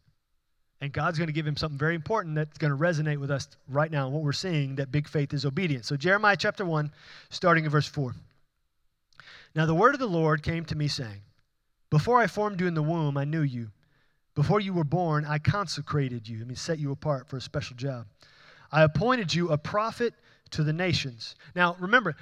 [0.81, 3.47] And God's going to give him something very important that's going to resonate with us
[3.69, 4.09] right now.
[4.09, 5.87] What we're seeing, that big faith is obedience.
[5.87, 6.91] So, Jeremiah chapter 1,
[7.31, 8.13] starting in verse 4.
[9.55, 11.23] Now, the word of the Lord came to me, saying,
[11.91, 13.71] Before I formed you in the womb, I knew you.
[14.35, 16.41] Before you were born, I consecrated you.
[16.41, 18.07] I mean, set you apart for a special job.
[18.73, 20.15] I appointed you a prophet
[20.53, 21.37] to the nations.
[21.55, 22.17] Now, remember,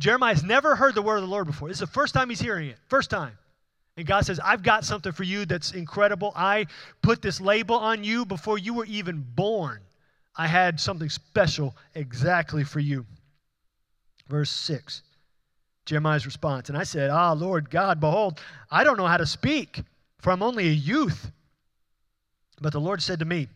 [0.00, 1.68] Jeremiah's never heard the word of the Lord before.
[1.68, 2.78] This is the first time he's hearing it.
[2.88, 3.36] First time.
[3.98, 6.32] And God says, I've got something for you that's incredible.
[6.34, 6.66] I
[7.02, 9.80] put this label on you before you were even born.
[10.34, 13.04] I had something special exactly for you.
[14.26, 15.02] Verse 6,
[15.84, 16.70] Jeremiah's response.
[16.70, 19.82] And I said, Ah, Lord God, behold, I don't know how to speak,
[20.18, 21.30] for I'm only a youth.
[22.62, 23.48] But the Lord said to me,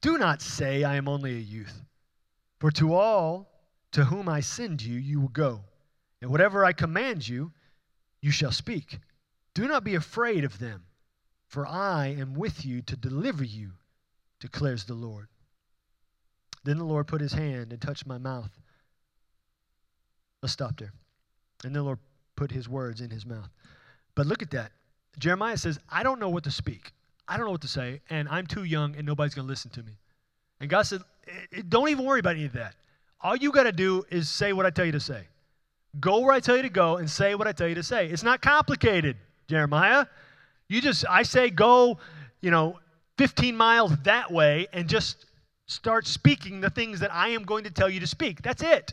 [0.00, 1.80] Do not say I am only a youth,
[2.58, 3.46] for to all
[3.92, 5.60] to whom I send you, you will go.
[6.26, 7.52] And whatever I command you,
[8.20, 8.98] you shall speak.
[9.54, 10.82] Do not be afraid of them,
[11.46, 13.70] for I am with you to deliver you,
[14.40, 15.28] declares the Lord.
[16.64, 18.50] Then the Lord put his hand and touched my mouth.
[20.42, 20.92] Let's stop there.
[21.62, 22.00] And the Lord
[22.34, 23.48] put his words in his mouth.
[24.16, 24.72] But look at that.
[25.20, 26.90] Jeremiah says, I don't know what to speak.
[27.28, 29.70] I don't know what to say, and I'm too young, and nobody's going to listen
[29.70, 29.92] to me.
[30.58, 31.02] And God said,
[31.68, 32.74] Don't even worry about any of that.
[33.20, 35.28] All you got to do is say what I tell you to say.
[35.98, 38.06] Go where I tell you to go and say what I tell you to say.
[38.08, 39.16] It's not complicated.
[39.48, 40.06] Jeremiah.
[40.68, 41.98] You just, I say, go,
[42.40, 42.78] you know,
[43.18, 45.26] 15 miles that way and just
[45.66, 48.42] start speaking the things that I am going to tell you to speak.
[48.42, 48.92] That's it.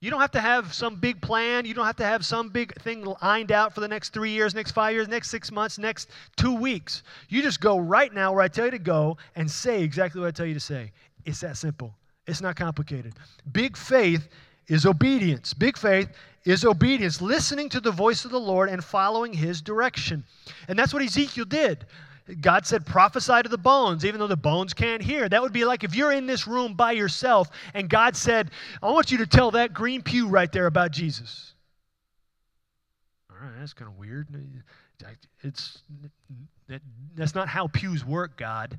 [0.00, 1.64] You don't have to have some big plan.
[1.64, 4.54] You don't have to have some big thing lined out for the next three years,
[4.54, 7.02] next five years, next six months, next two weeks.
[7.28, 10.28] You just go right now where I tell you to go and say exactly what
[10.28, 10.92] I tell you to say.
[11.24, 11.94] It's that simple.
[12.28, 13.14] It's not complicated.
[13.50, 14.28] Big faith
[14.68, 15.54] is obedience.
[15.54, 16.08] Big faith
[16.44, 20.24] is obedience, listening to the voice of the Lord and following his direction.
[20.68, 21.86] And that's what Ezekiel did.
[22.40, 25.28] God said, prophesy to the bones, even though the bones can't hear.
[25.28, 28.50] That would be like if you're in this room by yourself and God said,
[28.82, 31.54] I want you to tell that green pew right there about Jesus.
[33.30, 34.28] All right, that's kind of weird.
[35.42, 35.82] It's,
[36.68, 36.82] that,
[37.14, 38.78] that's not how pews work, God.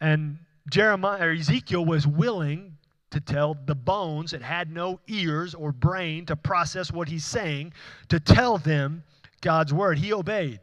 [0.00, 0.38] And
[0.70, 2.78] Jeremiah or Ezekiel was willing
[3.12, 7.72] to tell the bones that had no ears or brain to process what he's saying,
[8.08, 9.04] to tell them
[9.40, 9.98] God's word.
[9.98, 10.60] He obeyed.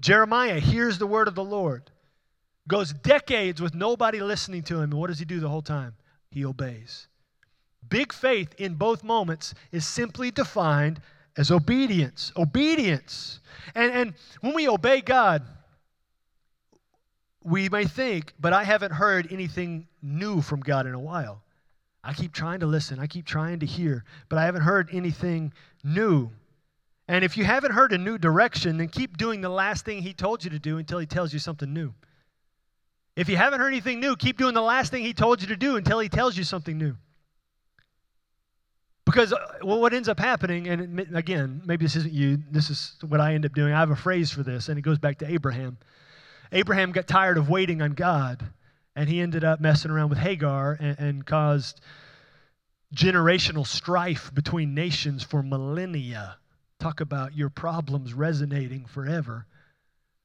[0.00, 1.90] Jeremiah hears the word of the Lord,
[2.68, 4.84] goes decades with nobody listening to him.
[4.84, 5.94] And what does he do the whole time?
[6.30, 7.08] He obeys.
[7.88, 11.00] Big faith in both moments is simply defined
[11.36, 12.32] as obedience.
[12.36, 13.40] Obedience.
[13.74, 15.42] And, and when we obey God,
[17.42, 21.43] we may think, but I haven't heard anything new from God in a while.
[22.04, 25.52] I keep trying to listen, I keep trying to hear, but I haven't heard anything
[25.82, 26.30] new.
[27.08, 30.12] And if you haven't heard a new direction, then keep doing the last thing he
[30.12, 31.94] told you to do until he tells you something new.
[33.16, 35.56] If you haven't heard anything new, keep doing the last thing he told you to
[35.56, 36.96] do until he tells you something new.
[39.06, 42.96] Because uh, well, what ends up happening, and again, maybe this isn't you, this is
[43.06, 43.72] what I end up doing.
[43.72, 45.78] I have a phrase for this, and it goes back to Abraham.
[46.52, 48.44] Abraham got tired of waiting on God
[48.96, 51.80] And he ended up messing around with Hagar and, and caused
[52.94, 56.36] generational strife between nations for millennia.
[56.78, 59.46] Talk about your problems resonating forever.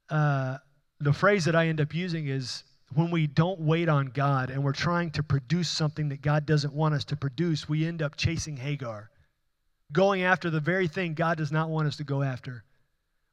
[0.09, 0.57] Uh,
[0.99, 4.63] the phrase that I end up using is when we don't wait on God and
[4.63, 8.15] we're trying to produce something that God doesn't want us to produce, we end up
[8.15, 9.09] chasing Hagar,
[9.91, 12.63] going after the very thing God does not want us to go after.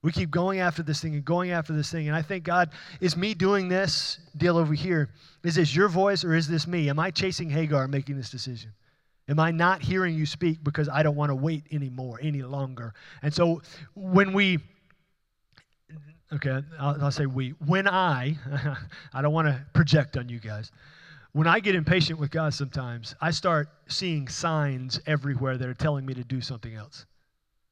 [0.06, 2.06] We keep going after this thing and going after this thing.
[2.06, 5.10] And I think, God, is me doing this deal over here?
[5.42, 6.88] Is this your voice or is this me?
[6.88, 8.72] Am I chasing Hagar making this decision?
[9.28, 12.94] Am I not hearing you speak because I don't want to wait anymore, any longer?
[13.20, 13.62] And so
[13.96, 14.60] when we,
[16.32, 18.38] okay, I'll, I'll say we, when I,
[19.12, 20.70] I don't want to project on you guys.
[21.32, 26.06] When I get impatient with God sometimes, I start seeing signs everywhere that are telling
[26.06, 27.06] me to do something else.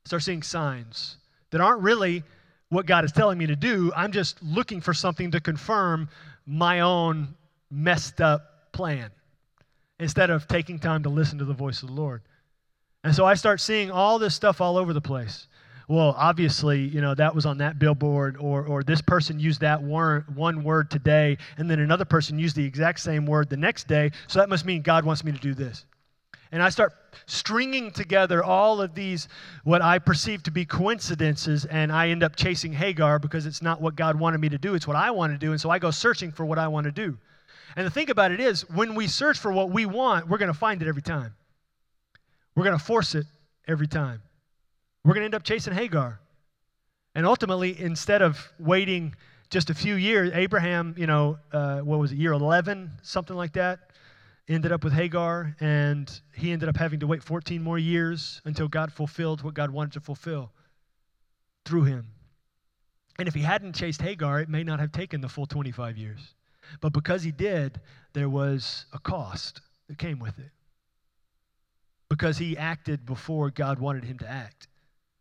[0.05, 1.19] I start seeing signs
[1.55, 2.25] that aren't really
[2.69, 3.93] what God is telling me to do.
[3.95, 6.09] I'm just looking for something to confirm
[6.47, 7.37] my own
[7.71, 9.13] messed up plan
[10.01, 12.23] instead of taking time to listen to the voice of the Lord.
[13.05, 15.47] And so I start seeing all this stuff all over the place.
[15.87, 19.81] Well, obviously, you know, that was on that billboard, or, or this person used that
[19.81, 23.87] word, one word today, and then another person used the exact same word the next
[23.87, 25.87] day, so that must mean God wants me to do this.
[26.55, 26.93] And I start
[27.27, 29.27] stringing together all of these,
[29.65, 33.81] what I perceive to be coincidences, and I end up chasing Hagar because it's not
[33.81, 35.81] what God wanted me to do, it's what I want to do, and so I
[35.81, 37.19] go searching for what I want to do.
[37.75, 40.53] And the thing about it is, when we search for what we want, we're going
[40.53, 41.35] to find it every time.
[42.55, 43.27] We're going to force it
[43.67, 44.23] every time.
[45.03, 46.21] We're going to end up chasing Hagar.
[47.17, 49.17] And ultimately, instead of waiting
[49.51, 53.55] just a few years, Abraham, you know, uh, what was it, year 11, something like
[53.55, 53.81] that,
[54.49, 58.69] ended up with Hagar, and he ended up having to wait 14 more years until
[58.69, 60.53] God fulfilled what God wanted to fulfill
[61.65, 62.09] through him.
[63.19, 66.35] And if he hadn't chased Hagar, it may not have taken the full 25 years.
[66.81, 67.81] But because he did,
[68.13, 70.51] there was a cost that came with it.
[72.09, 74.69] Because he acted before God wanted him to act.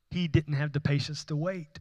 [0.10, 1.80] He didn't have the patience to wait.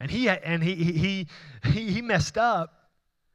[0.00, 1.26] And he and he he
[1.64, 2.90] he, he messed up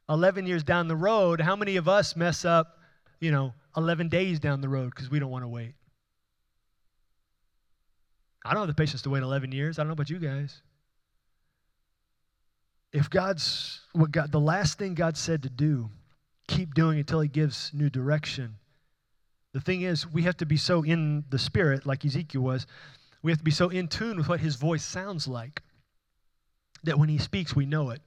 [0.10, 1.42] 11 years down the road.
[1.42, 2.80] How many of us mess up,
[3.24, 5.74] you know, 11 days down the road because we don't want to wait?
[8.46, 9.80] I don't have the patience to wait 11 years.
[9.80, 10.62] I don't know about you guys
[12.94, 15.90] if God's what God the last thing God said to do,
[16.48, 18.56] keep doing until he gives new direction.
[19.54, 22.66] The thing is, we have to be so in the spirit, like Ezekiel was,
[23.22, 25.62] we have to be so in tune with what his voice sounds like
[26.84, 28.02] that when he speaks, we know it.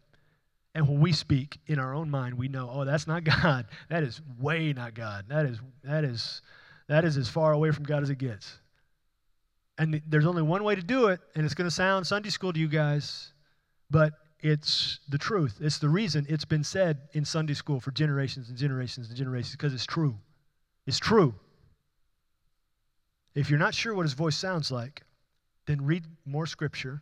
[0.76, 3.64] And when we speak in our own mind, we know, oh, that's not God.
[3.88, 5.24] That is way not God.
[5.26, 6.42] That is that is
[6.86, 8.58] that is as far away from God as it gets.
[9.78, 12.52] And there's only one way to do it, and it's going to sound Sunday school
[12.52, 13.32] to you guys,
[13.90, 15.56] but it's the truth.
[15.62, 19.52] It's the reason it's been said in Sunday school for generations and generations and generations
[19.52, 20.18] because it's true.
[20.86, 21.34] It's true.
[23.34, 25.04] If you're not sure what his voice sounds like,
[25.64, 27.00] then read more scripture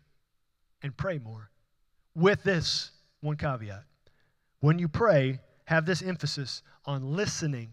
[0.81, 1.51] and pray more.
[2.15, 2.93] With this
[3.25, 3.83] one caveat
[4.61, 7.71] when you pray, have this emphasis on listening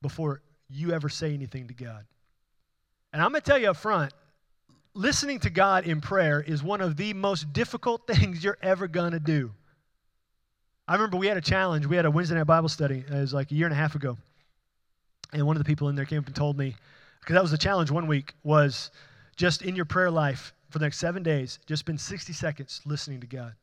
[0.00, 2.06] before you ever say anything to God.
[3.12, 4.12] And I'm going to tell you up front
[4.94, 9.12] listening to God in prayer is one of the most difficult things you're ever going
[9.12, 9.52] to do.
[10.88, 11.86] I remember we had a challenge.
[11.86, 13.04] We had a Wednesday night Bible study.
[13.06, 14.16] It was like a year and a half ago.
[15.32, 16.74] And one of the people in there came up and told me,
[17.20, 18.90] because that was the challenge one week, was
[19.36, 23.20] just in your prayer life for the next seven days, just spend 60 seconds listening
[23.20, 23.54] to God.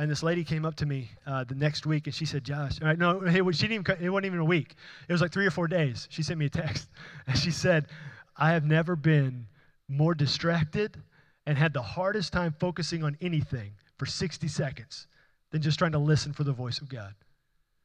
[0.00, 2.80] And this lady came up to me uh, the next week and she said, Josh,
[2.80, 4.74] right, no, she didn't even, it wasn't even a week.
[5.06, 6.08] It was like three or four days.
[6.10, 6.88] She sent me a text
[7.26, 7.86] and she said,
[8.34, 9.46] I have never been
[9.88, 10.96] more distracted,
[11.44, 15.06] and had the hardest time focusing on anything for 60 seconds
[15.50, 17.14] than just trying to listen for the voice of God.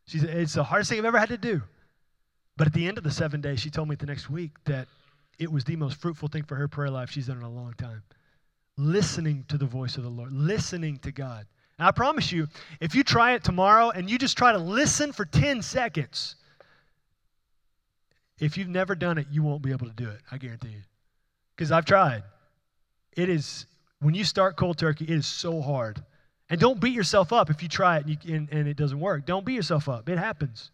[0.06, 1.63] She said, It's the hardest thing I've ever had to do.
[2.56, 4.88] But at the end of the seven days, she told me the next week that
[5.39, 7.73] it was the most fruitful thing for her prayer life she's done in a long
[7.73, 8.04] time.
[8.78, 11.47] Listening to the voice of the Lord, listening to God.
[11.77, 12.47] And I promise you,
[12.79, 16.36] if you try it tomorrow and you just try to listen for 10 seconds,
[18.39, 20.21] if you've never done it, you won't be able to do it.
[20.32, 20.82] I guarantee you
[21.55, 22.23] because I've tried.
[23.13, 23.65] It is,
[23.99, 26.03] when you start cold turkey, it is so hard.
[26.49, 28.99] And don't beat yourself up if you try it and, you, and, and it doesn't
[28.99, 29.26] work.
[29.26, 30.09] Don't beat yourself up.
[30.09, 30.71] It happens.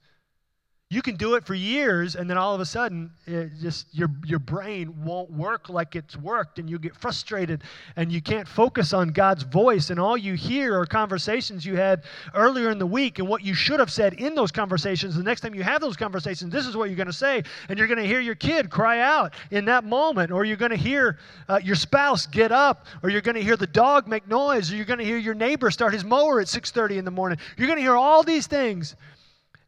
[0.92, 4.10] You can do it for years, and then all of a sudden, it just your
[4.26, 7.64] your brain won't work like it's worked, and you get frustrated,
[7.96, 12.04] and you can't focus on God's voice, and all you hear are conversations you had
[12.34, 15.16] earlier in the week, and what you should have said in those conversations.
[15.16, 17.80] The next time you have those conversations, this is what you're going to say, and
[17.80, 20.78] you're going to hear your kid cry out in that moment, or you're going to
[20.78, 24.70] hear uh, your spouse get up, or you're going to hear the dog make noise,
[24.70, 27.38] or you're going to hear your neighbor start his mower at 6:30 in the morning.
[27.56, 28.98] You're going to hear all these things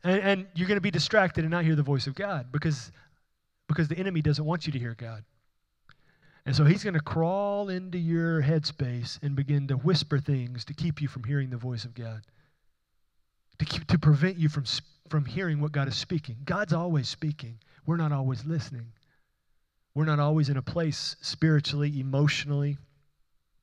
[0.03, 2.91] And, and you're going to be distracted and not hear the voice of God because,
[3.67, 5.23] because the enemy doesn't want you to hear God.
[6.45, 10.73] And so he's going to crawl into your headspace and begin to whisper things to
[10.73, 12.21] keep you from hearing the voice of God,
[13.59, 14.65] to, keep, to prevent you from,
[15.07, 16.35] from hearing what God is speaking.
[16.43, 18.87] God's always speaking, we're not always listening.
[19.95, 22.77] We're not always in a place spiritually, emotionally,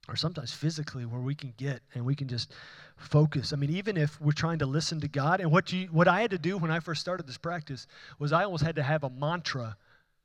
[0.09, 2.53] or sometimes physically where we can get and we can just
[2.97, 3.53] focus.
[3.53, 6.21] I mean, even if we're trying to listen to God, and what you what I
[6.21, 7.87] had to do when I first started this practice
[8.19, 9.77] was I almost had to have a mantra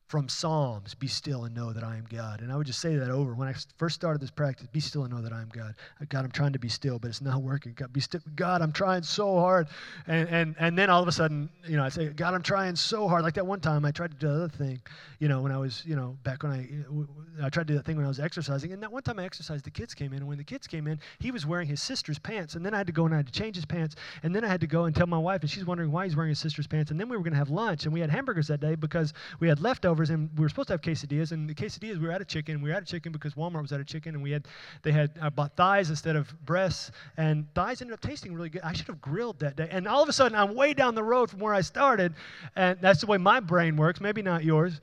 [0.08, 2.42] from Psalms, be still and know that I am God.
[2.42, 3.34] And I would just say that over.
[3.34, 5.74] When I first started this practice, be still and know that I am God.
[6.00, 7.74] Uh, God, I'm trying to be still, but it's not working.
[7.76, 8.22] God, be still.
[8.36, 9.68] God, I'm trying so hard.
[10.06, 12.76] And, and, and then all of a sudden, you know, I say, God, I'm trying
[12.76, 13.24] so hard.
[13.24, 14.80] Like that one time I tried to do the other thing,
[15.20, 17.86] you know, when I was, you know, back when I, I tried to do that
[17.86, 18.74] thing when I was exercising.
[18.74, 20.20] And that one time I exercised, the kids came in.
[20.20, 22.54] And when the kids came in, he was wearing his sister's pants.
[22.54, 23.96] And then I had to go and I had to change his pants.
[24.22, 26.16] And then I had to go and tell my wife, and she's wondering why he's
[26.16, 26.92] wearing his sister's pants.
[26.92, 27.86] And then we were going to have lunch.
[27.86, 30.74] And we had hamburgers that day because we had leftovers and we were supposed to
[30.74, 32.62] have quesadillas, and the quesadillas we were out of chicken.
[32.62, 34.48] We were out of chicken because Walmart was out of chicken, and we had
[34.84, 38.62] they had I bought thighs instead of breasts, and thighs ended up tasting really good.
[38.64, 41.04] I should have grilled that day, and all of a sudden I'm way down the
[41.04, 42.14] road from where I started,
[42.56, 44.02] and that's the way my brain works.
[44.02, 44.80] Maybe not yours,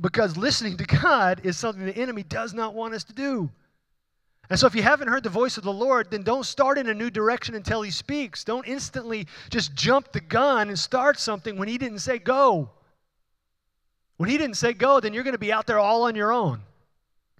[0.00, 3.50] because listening to God is something the enemy does not want us to do.
[4.50, 6.88] And so, if you haven't heard the voice of the Lord, then don't start in
[6.88, 8.42] a new direction until He speaks.
[8.42, 12.70] Don't instantly just jump the gun and start something when He didn't say go.
[14.20, 16.30] When he didn't say go, then you're going to be out there all on your
[16.30, 16.60] own.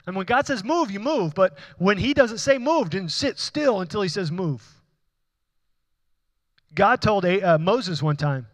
[0.07, 1.35] And when God says move, you move.
[1.35, 4.67] But when he doesn't say move, then sit still until he says move.
[6.75, 8.47] God told uh, Moses one time,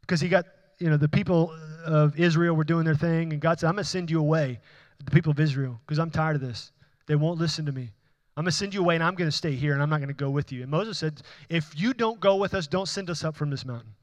[0.00, 0.46] because he got,
[0.78, 1.54] you know, the people
[1.84, 4.58] of Israel were doing their thing, and God said, I'm going to send you away,
[5.04, 6.72] the people of Israel, because I'm tired of this.
[7.06, 7.90] They won't listen to me.
[8.38, 9.98] I'm going to send you away, and I'm going to stay here, and I'm not
[9.98, 10.62] going to go with you.
[10.62, 11.20] And Moses said,
[11.50, 13.95] If you don't go with us, don't send us up from this mountain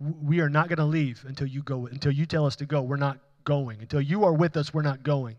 [0.00, 2.82] we are not going to leave until you go until you tell us to go.
[2.82, 3.80] We're not going.
[3.80, 5.36] Until you are with us we're not going.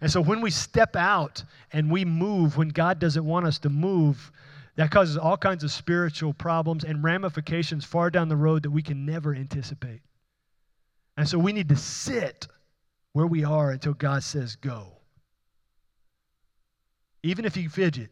[0.00, 3.68] And so when we step out and we move when god doesn't want us to
[3.68, 4.32] move
[4.74, 8.80] that causes all kinds of spiritual problems and ramifications far down the road that we
[8.80, 10.00] can never anticipate.
[11.18, 12.48] And so we need to sit
[13.12, 14.86] where we are until god says go.
[17.22, 18.10] Even if you fidget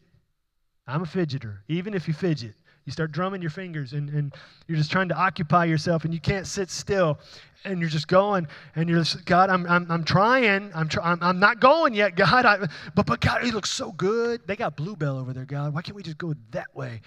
[0.87, 1.59] i'm a fidgeter.
[1.67, 2.55] Even if you fidget
[2.91, 4.33] you start drumming your fingers and, and
[4.67, 7.19] you're just trying to occupy yourself and you can't sit still
[7.63, 10.71] and you're just going and you're just, God, I'm, I'm, I'm trying.
[10.75, 12.45] I'm, try, I'm, I'm not going yet, God.
[12.45, 14.41] I, but, but God, he looks so good.
[14.45, 15.73] They got Bluebell over there, God.
[15.73, 16.99] Why can't we just go that way?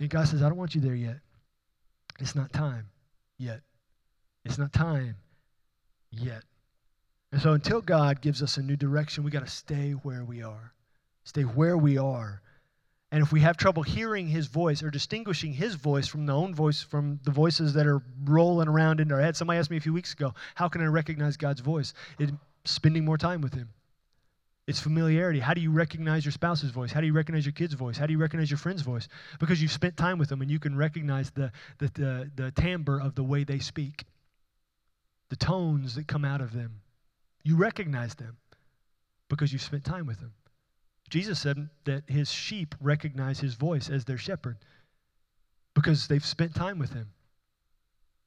[0.00, 1.18] And God says, I don't want you there yet.
[2.18, 2.88] It's not time
[3.38, 3.60] yet.
[4.44, 5.14] It's not time
[6.10, 6.42] yet.
[7.30, 10.42] And so until God gives us a new direction, we got to stay where we
[10.42, 10.72] are.
[11.22, 12.42] Stay where we are
[13.10, 16.54] and if we have trouble hearing his voice or distinguishing his voice from the own
[16.54, 19.80] voice, from the voices that are rolling around in our head, somebody asked me a
[19.80, 21.94] few weeks ago, how can I recognize God's voice?
[22.18, 22.32] It's
[22.64, 23.70] spending more time with him.
[24.66, 25.40] It's familiarity.
[25.40, 26.92] How do you recognize your spouse's voice?
[26.92, 27.96] How do you recognize your kid's voice?
[27.96, 29.08] How do you recognize your friend's voice?
[29.40, 33.00] Because you've spent time with them and you can recognize the, the, the, the timbre
[33.00, 34.04] of the way they speak,
[35.30, 36.82] the tones that come out of them.
[37.42, 38.36] You recognize them
[39.30, 40.34] because you've spent time with them.
[41.08, 44.58] Jesus said that his sheep recognize his voice as their shepherd
[45.74, 47.08] because they've spent time with him.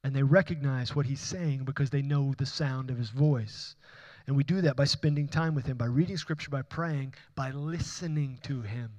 [0.04, 3.76] And they recognize what he's saying because they know the sound of his voice.
[4.26, 7.52] And we do that by spending time with him, by reading scripture, by praying, by
[7.52, 8.92] listening to him.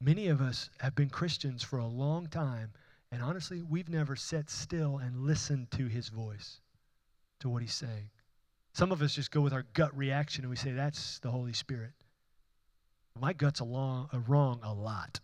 [0.00, 2.72] Many of us have been Christians for a long time,
[3.12, 6.60] and honestly, we've never sat still and listened to his voice,
[7.38, 8.10] to what he's saying.
[8.72, 11.52] Some of us just go with our gut reaction and we say, that's the Holy
[11.52, 11.92] Spirit.
[13.20, 15.20] My gut's a long, a wrong a lot.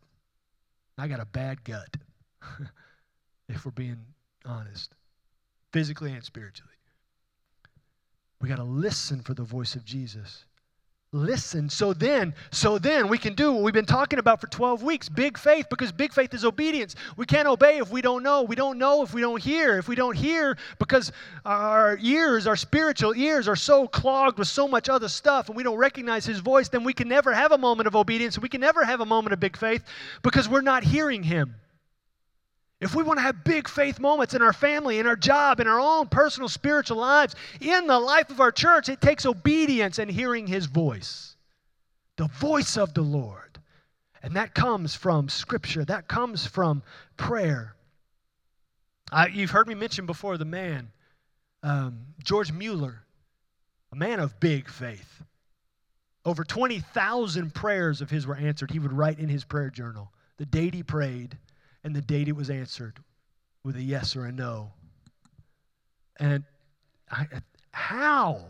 [0.97, 1.97] I got a bad gut,
[3.49, 4.05] if we're being
[4.45, 4.95] honest,
[5.73, 6.73] physically and spiritually.
[8.41, 10.45] We got to listen for the voice of Jesus
[11.13, 11.71] listen.
[11.71, 15.09] So then so then we can do what we've been talking about for 12 weeks
[15.09, 16.97] big faith because big faith is obedience.
[17.17, 18.43] We can't obey if we don't know.
[18.43, 19.79] We don't know if we don't hear.
[19.79, 21.11] If we don't hear because
[21.47, 25.63] our ears our spiritual ears are so clogged with so much other stuff and we
[25.63, 28.39] don't recognize his voice then we can never have a moment of obedience.
[28.39, 29.83] We can never have a moment of big faith
[30.23, 31.55] because we're not hearing him
[32.81, 35.67] if we want to have big faith moments in our family, in our job, in
[35.67, 40.11] our own personal spiritual lives, in the life of our church, it takes obedience and
[40.11, 41.37] hearing His voice.
[42.17, 43.59] The voice of the Lord.
[44.23, 46.83] And that comes from Scripture, that comes from
[47.17, 47.75] prayer.
[49.33, 50.93] you've heard me mention before the man,
[51.65, 53.03] um, George Mueller,
[53.91, 55.23] a man of big faith.
[56.25, 58.71] Over 20,000 prayers of his were answered.
[58.71, 61.39] He would write in his prayer journal the date he prayed
[61.89, 63.01] and the date it was answered.
[63.65, 64.73] with a yes or a no.
[66.21, 66.45] And
[67.11, 67.27] I,
[67.71, 68.45] how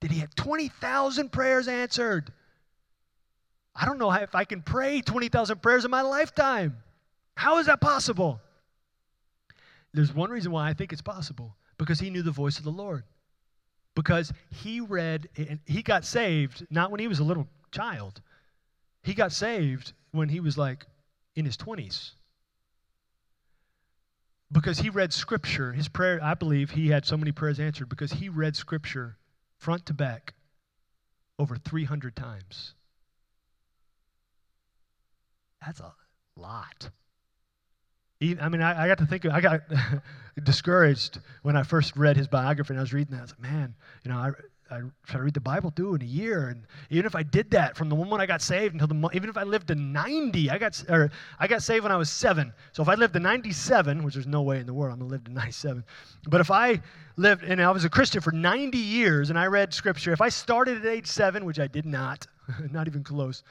[0.00, 2.32] did he have 20,000 prayers answered?
[3.74, 6.76] I don't know if I can pray 20,000 prayers in my lifetime.
[7.34, 8.40] How is that possible?
[9.94, 12.70] There's one reason why I think it's possible because he knew the voice of the
[12.70, 13.04] Lord.
[13.94, 18.20] Because he read, and he got saved not when he was a little child,
[19.02, 20.84] he got saved when he was like
[21.34, 22.12] in his 20s.
[24.50, 28.12] Because he read scripture, his prayer, I believe he had so many prayers answered because
[28.12, 29.16] he read scripture
[29.58, 30.34] front to back
[31.38, 32.74] over 300 times.
[35.64, 35.92] That's a
[36.36, 36.90] lot.
[38.22, 39.62] I mean, I, I got to think, of, I got
[40.42, 43.18] discouraged when I first read his biography and I was reading that.
[43.18, 43.74] I was like, man,
[44.04, 44.30] you know, I,
[44.70, 47.50] I try to read the Bible through in a year, and even if I did
[47.52, 50.50] that from the moment I got saved until the even if I lived to 90,
[50.50, 52.52] I got or I got saved when I was seven.
[52.72, 55.10] So if I lived to 97, which there's no way in the world I'm gonna
[55.10, 55.84] live to 97,
[56.28, 56.80] but if I
[57.16, 60.28] lived and I was a Christian for 90 years and I read Scripture, if I
[60.28, 62.26] started at age seven, which I did not,
[62.72, 63.44] not even close,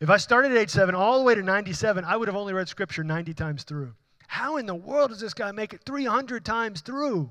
[0.00, 2.54] if I started at age seven all the way to 97, I would have only
[2.54, 3.92] read Scripture 90 times through.
[4.28, 7.30] How in the world does this guy make it 300 times through?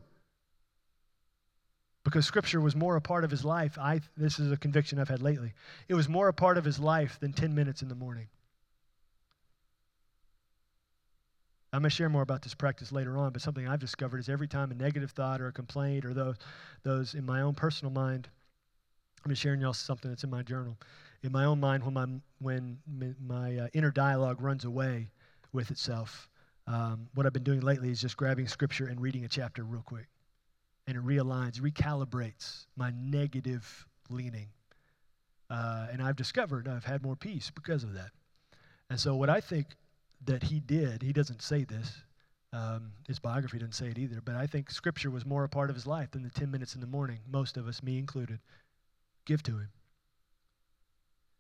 [2.08, 3.78] Because Scripture was more a part of his life.
[3.78, 5.52] I, this is a conviction I've had lately.
[5.90, 8.30] It was more a part of his life than 10 minutes in the morning.
[11.74, 14.30] I'm going to share more about this practice later on, but something I've discovered is
[14.30, 16.38] every time a negative thought or a complaint or those,
[16.84, 18.30] those in my own personal mind,
[19.26, 20.78] I'm just sharing y'all something that's in my journal
[21.24, 22.08] in my own mind when my,
[22.40, 22.78] when
[23.20, 25.10] my uh, inner dialogue runs away
[25.52, 26.30] with itself.
[26.68, 29.82] Um, what I've been doing lately is just grabbing scripture and reading a chapter real
[29.82, 30.08] quick.
[30.88, 34.48] And it realigns, recalibrates my negative leaning.
[35.50, 38.12] Uh, and I've discovered I've had more peace because of that.
[38.90, 39.68] And so, what I think
[40.26, 42.04] that he did, he doesn't say this,
[42.54, 45.70] um, his biography doesn't say it either, but I think scripture was more a part
[45.70, 48.40] of his life than the 10 minutes in the morning, most of us, me included,
[49.26, 49.70] give to him.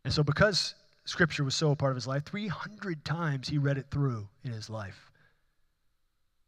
[0.03, 0.75] And so, because
[1.07, 4.51] Scripture was so a part of his life, 300 times he read it through in
[4.51, 5.09] his life.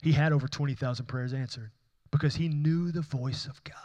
[0.02, 1.72] He had over 20,000 prayers answered
[2.12, 3.76] because he knew the voice of God.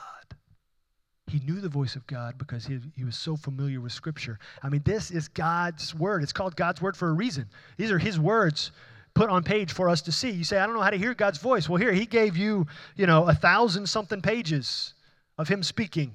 [1.26, 4.38] He knew the voice of God because he, he was so familiar with Scripture.
[4.62, 6.22] I mean, this is God's Word.
[6.22, 7.46] It's called God's Word for a reason.
[7.76, 8.70] These are His words
[9.14, 10.30] put on page for us to see.
[10.30, 11.68] You say, I don't know how to hear God's voice.
[11.68, 14.94] Well, here, He gave you, you know, a thousand something pages
[15.38, 16.14] of Him speaking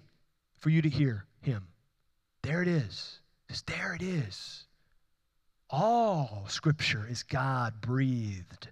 [0.59, 1.67] for you to hear Him.
[2.43, 3.19] There it is.
[3.47, 4.65] Because there it is.
[5.69, 8.69] All scripture is God breathed.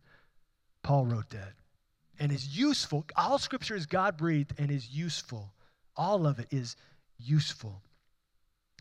[0.83, 1.53] Paul wrote that.
[2.19, 3.05] And is useful.
[3.15, 5.51] All scripture is God breathed and is useful.
[5.95, 6.75] All of it is
[7.17, 7.81] useful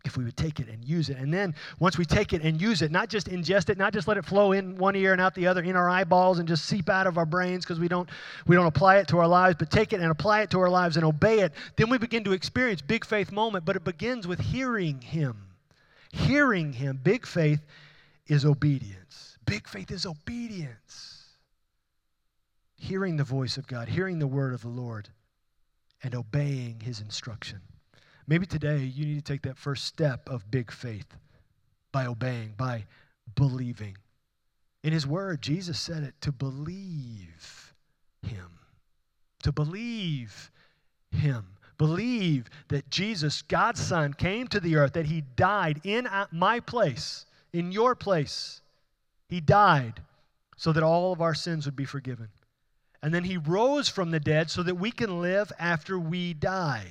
[0.05, 1.17] if we would take it and use it.
[1.17, 4.07] And then once we take it and use it, not just ingest it, not just
[4.07, 6.65] let it flow in one ear and out the other in our eyeballs and just
[6.65, 8.09] seep out of our brains because we don't
[8.45, 10.69] we don't apply it to our lives, but take it and apply it to our
[10.69, 14.27] lives and obey it, then we begin to experience big faith moment, but it begins
[14.27, 15.47] with hearing him
[16.11, 16.99] hearing him.
[17.03, 17.65] Big faith
[18.27, 19.37] is obedience.
[19.45, 21.16] Big faith is obedience.
[22.77, 25.09] Hearing the voice of God, hearing the word of the Lord,
[26.03, 27.59] and obeying his instruction.
[28.27, 31.07] Maybe today you need to take that first step of big faith
[31.91, 32.85] by obeying, by
[33.35, 33.97] believing.
[34.83, 37.73] In his word, Jesus said it to believe
[38.21, 38.59] him.
[39.43, 40.51] To believe
[41.11, 46.59] him believe that Jesus, God's Son, came to the earth, that He died in my
[46.59, 48.61] place, in your place.
[49.29, 50.01] He died
[50.55, 52.29] so that all of our sins would be forgiven.
[53.07, 56.87] And then He rose from the dead so that we can live after we die.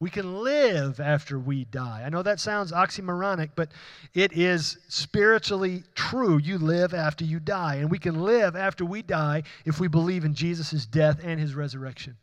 [0.00, 2.02] We can live after we die.
[2.04, 3.70] I know that sounds oxymoronic, but
[4.14, 6.38] it is spiritually true.
[6.38, 7.76] You live after you die.
[7.76, 11.54] And we can live after we die if we believe in Jesus' death and his
[11.54, 12.16] resurrection.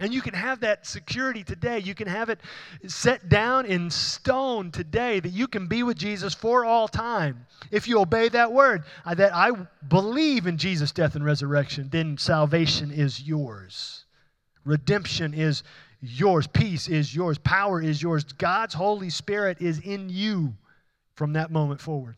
[0.00, 1.78] And you can have that security today.
[1.78, 2.40] You can have it
[2.86, 7.46] set down in stone today that you can be with Jesus for all time.
[7.70, 9.50] If you obey that word, that I
[9.86, 14.06] believe in Jesus' death and resurrection, then salvation is yours.
[14.64, 15.62] Redemption is
[16.00, 16.46] yours.
[16.46, 17.36] Peace is yours.
[17.36, 18.24] Power is yours.
[18.24, 20.54] God's Holy Spirit is in you
[21.14, 22.16] from that moment forward.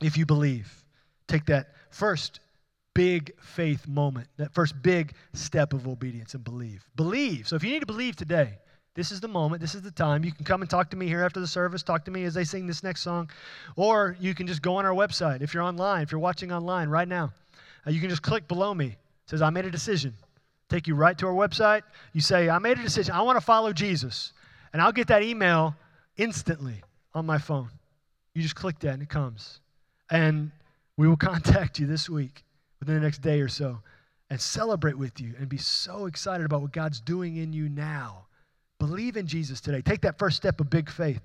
[0.00, 0.84] If you believe,
[1.28, 2.40] take that first
[2.96, 6.82] big faith moment, that first big step of obedience and believe.
[6.96, 7.46] Believe.
[7.46, 8.54] So if you need to believe today,
[8.94, 10.24] this is the moment, this is the time.
[10.24, 12.32] You can come and talk to me here after the service, talk to me as
[12.32, 13.28] they sing this next song,
[13.76, 15.42] or you can just go on our website.
[15.42, 17.34] If you're online, if you're watching online right now,
[17.86, 18.86] uh, you can just click below me.
[18.86, 20.14] It says, I made a decision.
[20.70, 21.82] Take you right to our website.
[22.14, 23.14] You say, I made a decision.
[23.14, 24.32] I want to follow Jesus.
[24.72, 25.76] And I'll get that email
[26.16, 26.82] instantly
[27.14, 27.68] on my phone.
[28.34, 29.60] You just click that and it comes.
[30.10, 30.50] And
[30.96, 32.45] we will contact you this week
[32.80, 33.80] within the next day or so
[34.30, 38.26] and celebrate with you and be so excited about what God's doing in you now.
[38.78, 39.80] Believe in Jesus today.
[39.80, 41.20] Take that first step of big faith.